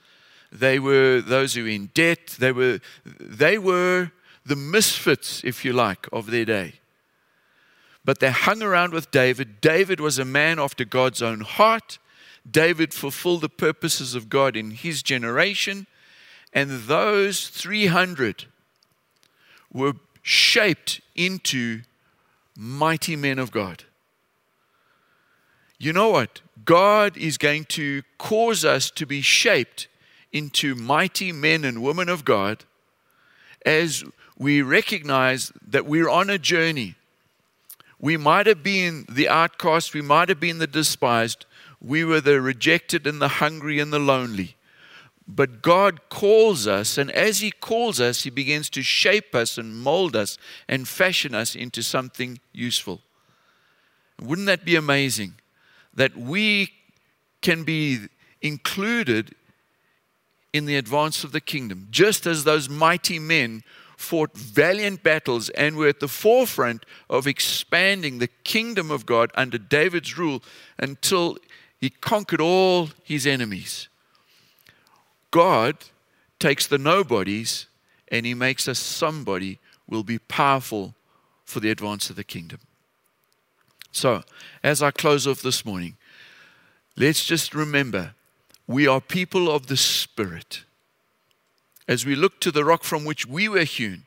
they 0.50 0.78
were 0.78 1.20
those 1.20 1.54
who 1.54 1.62
were 1.62 1.68
in 1.68 1.90
debt, 1.94 2.36
they 2.38 2.52
were, 2.52 2.80
they 3.04 3.58
were 3.58 4.10
the 4.44 4.56
misfits, 4.56 5.42
if 5.44 5.64
you 5.64 5.72
like, 5.72 6.08
of 6.12 6.30
their 6.30 6.44
day. 6.44 6.74
But 8.04 8.18
they 8.18 8.30
hung 8.30 8.62
around 8.62 8.92
with 8.92 9.10
David. 9.12 9.60
David 9.60 10.00
was 10.00 10.18
a 10.18 10.24
man 10.24 10.58
after 10.58 10.84
God's 10.84 11.22
own 11.22 11.40
heart. 11.40 11.98
David 12.50 12.92
fulfilled 12.92 13.42
the 13.42 13.48
purposes 13.48 14.16
of 14.16 14.28
God 14.28 14.56
in 14.56 14.72
his 14.72 15.02
generation. 15.02 15.86
And 16.52 16.70
those 16.82 17.48
300 17.48 18.46
were 19.72 19.94
shaped 20.22 21.00
into 21.14 21.82
mighty 22.56 23.16
men 23.16 23.38
of 23.38 23.50
God. 23.50 23.84
You 25.78 25.92
know 25.92 26.10
what? 26.10 26.42
God 26.64 27.16
is 27.16 27.38
going 27.38 27.64
to 27.64 28.02
cause 28.18 28.64
us 28.64 28.90
to 28.92 29.06
be 29.06 29.20
shaped 29.20 29.88
into 30.30 30.74
mighty 30.74 31.32
men 31.32 31.64
and 31.64 31.82
women 31.82 32.08
of 32.08 32.24
God 32.24 32.64
as 33.66 34.04
we 34.38 34.62
recognize 34.62 35.52
that 35.66 35.86
we're 35.86 36.08
on 36.08 36.30
a 36.30 36.38
journey. 36.38 36.94
We 37.98 38.16
might 38.16 38.46
have 38.46 38.62
been 38.62 39.06
the 39.08 39.28
outcast, 39.28 39.94
we 39.94 40.02
might 40.02 40.28
have 40.28 40.40
been 40.40 40.58
the 40.58 40.66
despised, 40.66 41.46
we 41.80 42.04
were 42.04 42.20
the 42.20 42.40
rejected 42.40 43.06
and 43.06 43.20
the 43.20 43.28
hungry 43.28 43.78
and 43.78 43.92
the 43.92 43.98
lonely. 43.98 44.56
But 45.34 45.62
God 45.62 46.08
calls 46.10 46.66
us, 46.66 46.98
and 46.98 47.10
as 47.10 47.40
He 47.40 47.50
calls 47.50 48.00
us, 48.00 48.24
He 48.24 48.30
begins 48.30 48.68
to 48.70 48.82
shape 48.82 49.34
us 49.34 49.56
and 49.56 49.76
mold 49.76 50.14
us 50.14 50.36
and 50.68 50.86
fashion 50.86 51.34
us 51.34 51.54
into 51.54 51.82
something 51.82 52.38
useful. 52.52 53.00
Wouldn't 54.20 54.46
that 54.46 54.64
be 54.64 54.76
amazing? 54.76 55.34
That 55.94 56.16
we 56.16 56.72
can 57.40 57.64
be 57.64 58.08
included 58.42 59.34
in 60.52 60.66
the 60.66 60.76
advance 60.76 61.24
of 61.24 61.32
the 61.32 61.40
kingdom, 61.40 61.88
just 61.90 62.26
as 62.26 62.44
those 62.44 62.68
mighty 62.68 63.18
men 63.18 63.62
fought 63.96 64.36
valiant 64.36 65.02
battles 65.02 65.48
and 65.50 65.76
were 65.76 65.88
at 65.88 66.00
the 66.00 66.08
forefront 66.08 66.84
of 67.08 67.26
expanding 67.26 68.18
the 68.18 68.28
kingdom 68.44 68.90
of 68.90 69.06
God 69.06 69.30
under 69.34 69.58
David's 69.58 70.18
rule 70.18 70.42
until 70.78 71.38
he 71.80 71.88
conquered 71.88 72.40
all 72.40 72.90
his 73.02 73.26
enemies. 73.26 73.88
God 75.32 75.76
takes 76.38 76.68
the 76.68 76.78
nobodies 76.78 77.66
and 78.08 78.24
he 78.24 78.34
makes 78.34 78.68
us 78.68 78.78
somebody 78.78 79.58
will 79.88 80.04
be 80.04 80.18
powerful 80.18 80.94
for 81.44 81.58
the 81.58 81.70
advance 81.70 82.10
of 82.10 82.16
the 82.16 82.22
kingdom. 82.22 82.60
So, 83.90 84.22
as 84.62 84.82
I 84.82 84.90
close 84.90 85.26
off 85.26 85.42
this 85.42 85.64
morning, 85.64 85.96
let's 86.96 87.24
just 87.24 87.54
remember 87.54 88.14
we 88.66 88.86
are 88.86 89.00
people 89.00 89.50
of 89.50 89.66
the 89.66 89.76
Spirit. 89.76 90.64
As 91.88 92.06
we 92.06 92.14
look 92.14 92.40
to 92.40 92.50
the 92.50 92.64
rock 92.64 92.84
from 92.84 93.04
which 93.04 93.26
we 93.26 93.48
were 93.48 93.64
hewn, 93.64 94.04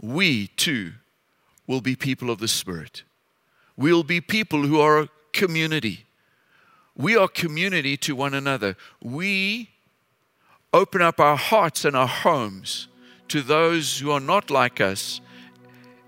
we 0.00 0.48
too 0.48 0.92
will 1.66 1.80
be 1.80 1.96
people 1.96 2.30
of 2.30 2.38
the 2.38 2.48
Spirit. 2.48 3.04
We'll 3.76 4.04
be 4.04 4.20
people 4.20 4.62
who 4.66 4.80
are 4.80 5.00
a 5.00 5.08
community. 5.32 6.06
We 6.96 7.16
are 7.16 7.28
community 7.28 7.96
to 7.98 8.14
one 8.14 8.34
another. 8.34 8.76
We 9.00 9.71
open 10.72 11.02
up 11.02 11.20
our 11.20 11.36
hearts 11.36 11.84
and 11.84 11.94
our 11.94 12.08
homes 12.08 12.88
to 13.28 13.42
those 13.42 13.98
who 13.98 14.10
are 14.10 14.20
not 14.20 14.50
like 14.50 14.80
us, 14.80 15.20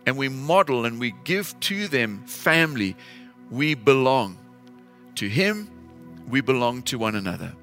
and 0.06 0.16
we 0.16 0.28
model 0.28 0.84
and 0.84 1.00
we 1.00 1.14
give 1.24 1.58
to 1.60 1.88
them 1.88 2.24
family. 2.26 2.96
We 3.50 3.74
belong 3.74 4.38
to 5.16 5.28
Him, 5.28 5.70
we 6.28 6.40
belong 6.40 6.82
to 6.84 6.98
one 6.98 7.14
another. 7.14 7.54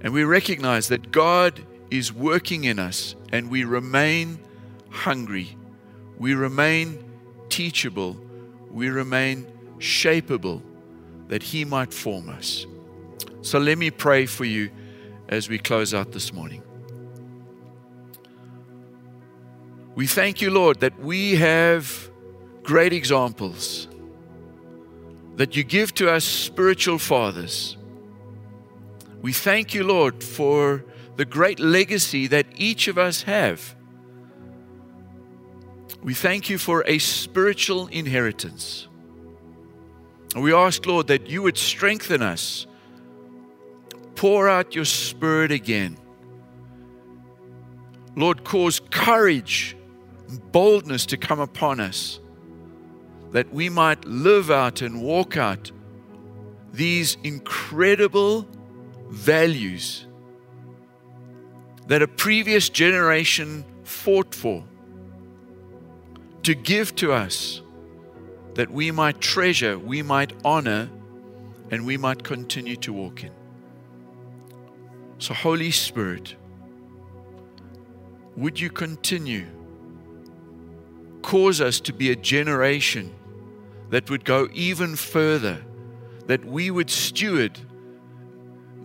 And 0.00 0.12
we 0.12 0.24
recognize 0.24 0.88
that 0.88 1.10
God 1.10 1.64
is 1.90 2.12
working 2.12 2.64
in 2.64 2.78
us, 2.78 3.14
and 3.32 3.50
we 3.50 3.64
remain 3.64 4.38
hungry, 4.90 5.56
we 6.18 6.34
remain 6.34 7.02
teachable, 7.48 8.16
we 8.70 8.88
remain 8.88 9.46
shapeable, 9.78 10.62
that 11.28 11.42
He 11.42 11.64
might 11.64 11.92
form 11.92 12.28
us. 12.28 12.66
So 13.42 13.58
let 13.58 13.78
me 13.78 13.90
pray 13.90 14.26
for 14.26 14.44
you 14.44 14.70
as 15.28 15.48
we 15.48 15.58
close 15.58 15.94
out 15.94 16.12
this 16.12 16.32
morning. 16.32 16.62
We 19.94 20.06
thank 20.06 20.40
you, 20.40 20.50
Lord, 20.50 20.80
that 20.80 20.98
we 20.98 21.36
have 21.36 22.10
great 22.62 22.92
examples, 22.92 23.88
that 25.36 25.54
you 25.54 25.62
give 25.62 25.94
to 25.94 26.10
us 26.10 26.24
spiritual 26.24 26.98
fathers. 26.98 27.76
We 29.22 29.32
thank 29.32 29.72
you, 29.72 29.84
Lord, 29.84 30.22
for 30.22 30.84
the 31.16 31.24
great 31.24 31.60
legacy 31.60 32.26
that 32.26 32.46
each 32.56 32.88
of 32.88 32.98
us 32.98 33.22
have. 33.22 33.74
We 36.02 36.12
thank 36.12 36.50
you 36.50 36.58
for 36.58 36.84
a 36.86 36.98
spiritual 36.98 37.86
inheritance. 37.86 38.88
And 40.34 40.42
we 40.42 40.52
ask, 40.52 40.84
Lord, 40.84 41.06
that 41.06 41.28
you 41.28 41.42
would 41.42 41.56
strengthen 41.56 42.20
us 42.20 42.66
pour 44.16 44.48
out 44.48 44.74
your 44.74 44.84
spirit 44.84 45.50
again. 45.50 45.96
Lord, 48.16 48.44
cause 48.44 48.80
courage 48.90 49.76
boldness 50.52 51.06
to 51.06 51.16
come 51.16 51.40
upon 51.40 51.80
us 51.80 52.20
that 53.32 53.52
we 53.52 53.68
might 53.68 54.04
live 54.04 54.50
out 54.50 54.80
and 54.80 55.02
walk 55.02 55.36
out 55.36 55.72
these 56.72 57.16
incredible 57.24 58.46
values 59.08 60.06
that 61.86 62.02
a 62.02 62.08
previous 62.08 62.68
generation 62.68 63.64
fought 63.82 64.34
for 64.34 64.64
to 66.42 66.54
give 66.54 66.94
to 66.96 67.12
us 67.12 67.60
that 68.54 68.70
we 68.70 68.90
might 68.90 69.20
treasure, 69.20 69.78
we 69.78 70.02
might 70.02 70.32
honor, 70.44 70.88
and 71.70 71.84
we 71.84 71.96
might 71.96 72.22
continue 72.22 72.76
to 72.76 72.92
walk 72.92 73.24
in. 73.24 73.32
So, 75.24 75.32
Holy 75.32 75.70
Spirit, 75.70 76.36
would 78.36 78.60
you 78.60 78.68
continue? 78.68 79.46
Cause 81.22 81.62
us 81.62 81.80
to 81.80 81.94
be 81.94 82.10
a 82.10 82.14
generation 82.14 83.10
that 83.88 84.10
would 84.10 84.26
go 84.26 84.50
even 84.52 84.96
further, 84.96 85.64
that 86.26 86.44
we 86.44 86.70
would 86.70 86.90
steward 86.90 87.58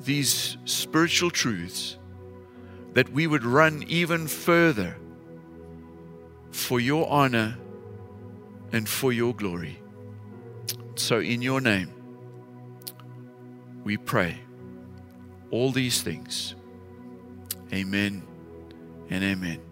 these 0.06 0.56
spiritual 0.64 1.30
truths, 1.30 1.98
that 2.94 3.10
we 3.10 3.28
would 3.28 3.44
run 3.44 3.84
even 3.90 4.26
further 4.26 4.96
for 6.52 6.80
your 6.80 7.06
honor 7.10 7.58
and 8.72 8.88
for 8.88 9.12
your 9.12 9.36
glory. 9.36 9.78
So, 10.96 11.20
in 11.20 11.42
your 11.42 11.60
name, 11.60 11.92
we 13.84 13.98
pray 13.98 14.40
all 15.52 15.72
these 15.72 16.02
things. 16.02 16.56
Amen 17.74 18.24
and 19.10 19.24
amen. 19.24 19.69